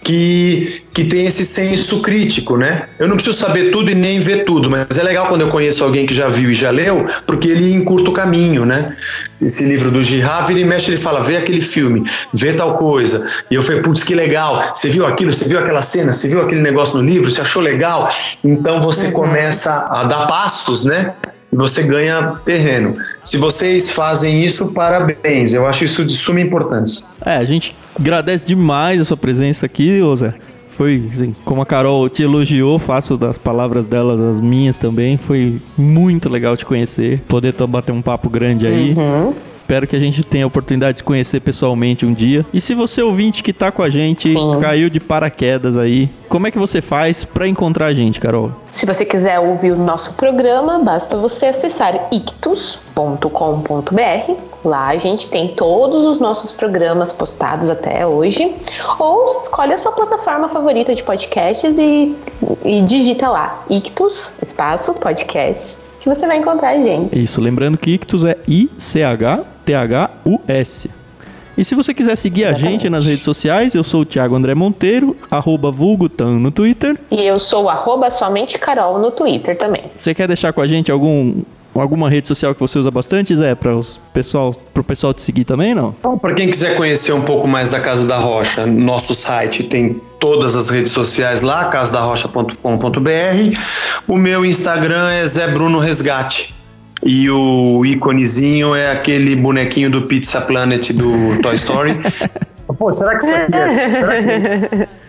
[0.04, 2.88] que, que tem esse senso crítico, né?
[3.00, 5.84] Eu não preciso saber tudo e nem ver tudo, mas é legal quando eu conheço
[5.84, 8.96] alguém que já viu e já leu, porque ele encurta o caminho, né?
[9.42, 13.26] Esse livro do Girard, ele mexe, ele fala, vê aquele filme, vê tal coisa.
[13.50, 16.42] E eu falei, putz, que legal, você viu aquilo, você viu aquela cena, você viu
[16.42, 18.08] aquele negócio no livro, você achou legal?
[18.44, 19.14] Então você uhum.
[19.14, 21.16] começa a dar passos, né?
[21.52, 22.96] e você ganha terreno.
[23.24, 25.54] Se vocês fazem isso, parabéns.
[25.54, 27.06] Eu acho isso de suma importância.
[27.26, 30.34] É, a gente agradece demais a sua presença aqui, ô Zé.
[30.72, 35.18] Foi, assim, como a Carol te elogiou, faço das palavras delas as minhas também.
[35.18, 38.94] Foi muito legal te conhecer, poder bater um papo grande aí.
[38.94, 39.34] Uhum.
[39.72, 42.46] Espero que a gente tenha a oportunidade de se conhecer pessoalmente um dia.
[42.54, 44.60] E se você ouvinte que tá com a gente Sim.
[44.60, 48.52] caiu de paraquedas aí, como é que você faz para encontrar a gente, Carol?
[48.70, 52.92] Se você quiser ouvir o nosso programa, basta você acessar ictus.com.br.
[54.64, 58.54] Lá a gente tem todos os nossos programas postados até hoje.
[59.00, 62.16] Ou escolhe a sua plataforma favorita de podcasts e,
[62.64, 67.24] e digita lá Ictus, espaço, podcast que você vai encontrar a gente.
[67.24, 69.42] Isso, lembrando que Ictus é I-C-H-T-H-U-S.
[71.58, 72.68] E se você quiser seguir Exatamente.
[72.68, 76.98] a gente nas redes sociais, eu sou o Thiago André Monteiro, arroba vulgutan no Twitter.
[77.12, 79.84] E eu sou arroba somente Carol no Twitter também.
[79.96, 81.44] Você quer deixar com a gente algum
[81.80, 85.46] alguma rede social que você usa bastante, Zé, para o pessoal, pro pessoal te seguir
[85.46, 85.96] também, não?
[86.00, 90.02] Então, para quem quiser conhecer um pouco mais da Casa da Rocha, nosso site tem
[90.20, 93.60] todas as redes sociais lá, casadarocha.com.br.
[94.08, 96.54] O meu Instagram é Zé Bruno Resgate.
[97.04, 101.98] E o íconezinho é aquele bonequinho do Pizza Planet do Toy Story.
[102.78, 103.96] Pô, será que isso aqui é?
[103.96, 104.28] Será que...
[104.28, 104.90] perguntar,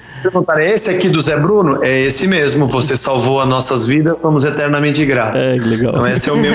[0.59, 1.83] é esse aqui do Zé Bruno?
[1.83, 2.67] É esse mesmo.
[2.69, 5.43] Você salvou as nossas vidas, somos eternamente gratos.
[5.43, 5.93] É, legal.
[5.93, 6.53] Então esse é o meu.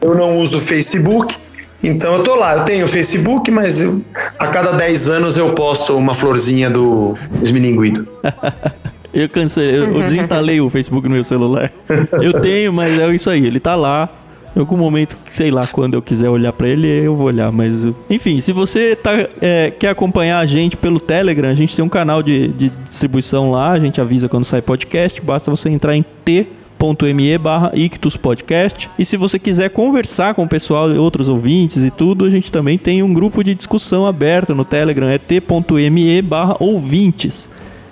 [0.00, 1.36] eu não uso Facebook.
[1.82, 4.00] Então eu tô lá, eu tenho Facebook, mas eu,
[4.38, 8.06] a cada 10 anos eu posto uma florzinha do Esmilinguido.
[9.12, 11.72] eu cansei, eu, eu desinstalei o Facebook no meu celular.
[12.22, 14.08] Eu tenho, mas é isso aí, ele tá lá.
[14.54, 17.50] Em algum momento, sei lá, quando eu quiser olhar para ele, eu vou olhar.
[17.50, 21.84] Mas, enfim, se você tá, é, quer acompanhar a gente pelo Telegram, a gente tem
[21.84, 25.96] um canal de, de distribuição lá, a gente avisa quando sai podcast, basta você entrar
[25.96, 26.46] em T
[27.14, 28.90] me barra Ictus Podcast.
[28.98, 32.50] E se você quiser conversar com o pessoal e outros ouvintes e tudo, a gente
[32.50, 37.48] também tem um grupo de discussão aberto no Telegram, é t.me barra ouvintes.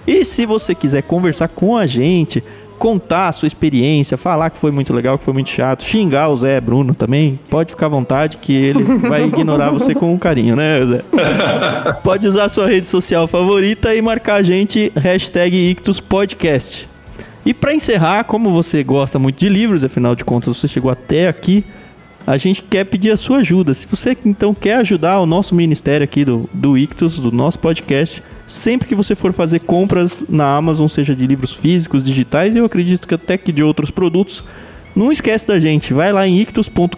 [0.07, 2.43] E se você quiser conversar com a gente,
[2.81, 6.37] contar a sua experiência, falar que foi muito legal, que foi muito chato, xingar o
[6.37, 10.57] Zé Bruno também, pode ficar à vontade que ele vai ignorar você com um carinho,
[10.57, 11.05] né, Zé?
[12.03, 16.89] Pode usar a sua rede social favorita e marcar a gente, hashtag IctusPodcast.
[17.45, 21.29] E para encerrar, como você gosta muito de livros, afinal de contas você chegou até
[21.29, 21.63] aqui,
[22.27, 23.75] a gente quer pedir a sua ajuda.
[23.75, 28.23] Se você então quer ajudar o nosso ministério aqui do, do Ictus, do nosso podcast,
[28.51, 33.07] sempre que você for fazer compras na Amazon, seja de livros físicos, digitais, eu acredito
[33.07, 34.43] que até que de outros produtos,
[34.95, 36.91] não esquece da gente, vai lá em ictus.com.br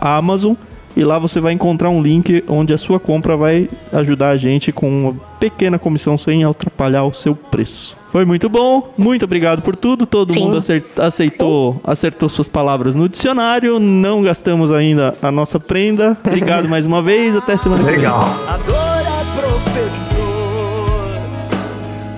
[0.00, 0.54] Amazon
[0.96, 4.70] e lá você vai encontrar um link onde a sua compra vai ajudar a gente
[4.70, 7.96] com uma pequena comissão sem atrapalhar o seu preço.
[8.08, 10.04] Foi muito bom, muito obrigado por tudo.
[10.04, 10.40] Todo Sim.
[10.40, 10.58] mundo
[10.98, 13.78] aceitou, acertou suas palavras no dicionário.
[13.78, 16.18] Não gastamos ainda a nossa prenda.
[16.26, 17.36] Obrigado mais uma vez.
[17.36, 17.98] Até semana que vem.
[17.98, 18.28] Legal.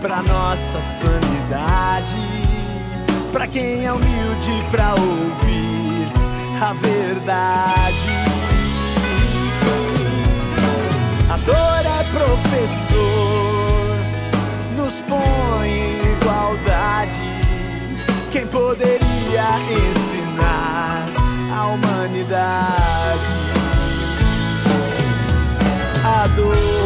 [0.02, 2.16] pra nossa sanidade.
[3.30, 6.08] Pra quem é humilde pra ouvir
[6.60, 8.10] a verdade.
[11.30, 13.96] A dor é professor,
[14.76, 17.16] nos põe em igualdade.
[18.32, 21.06] Quem poderia ensinar
[21.56, 23.32] a humanidade?
[26.04, 26.81] A dor.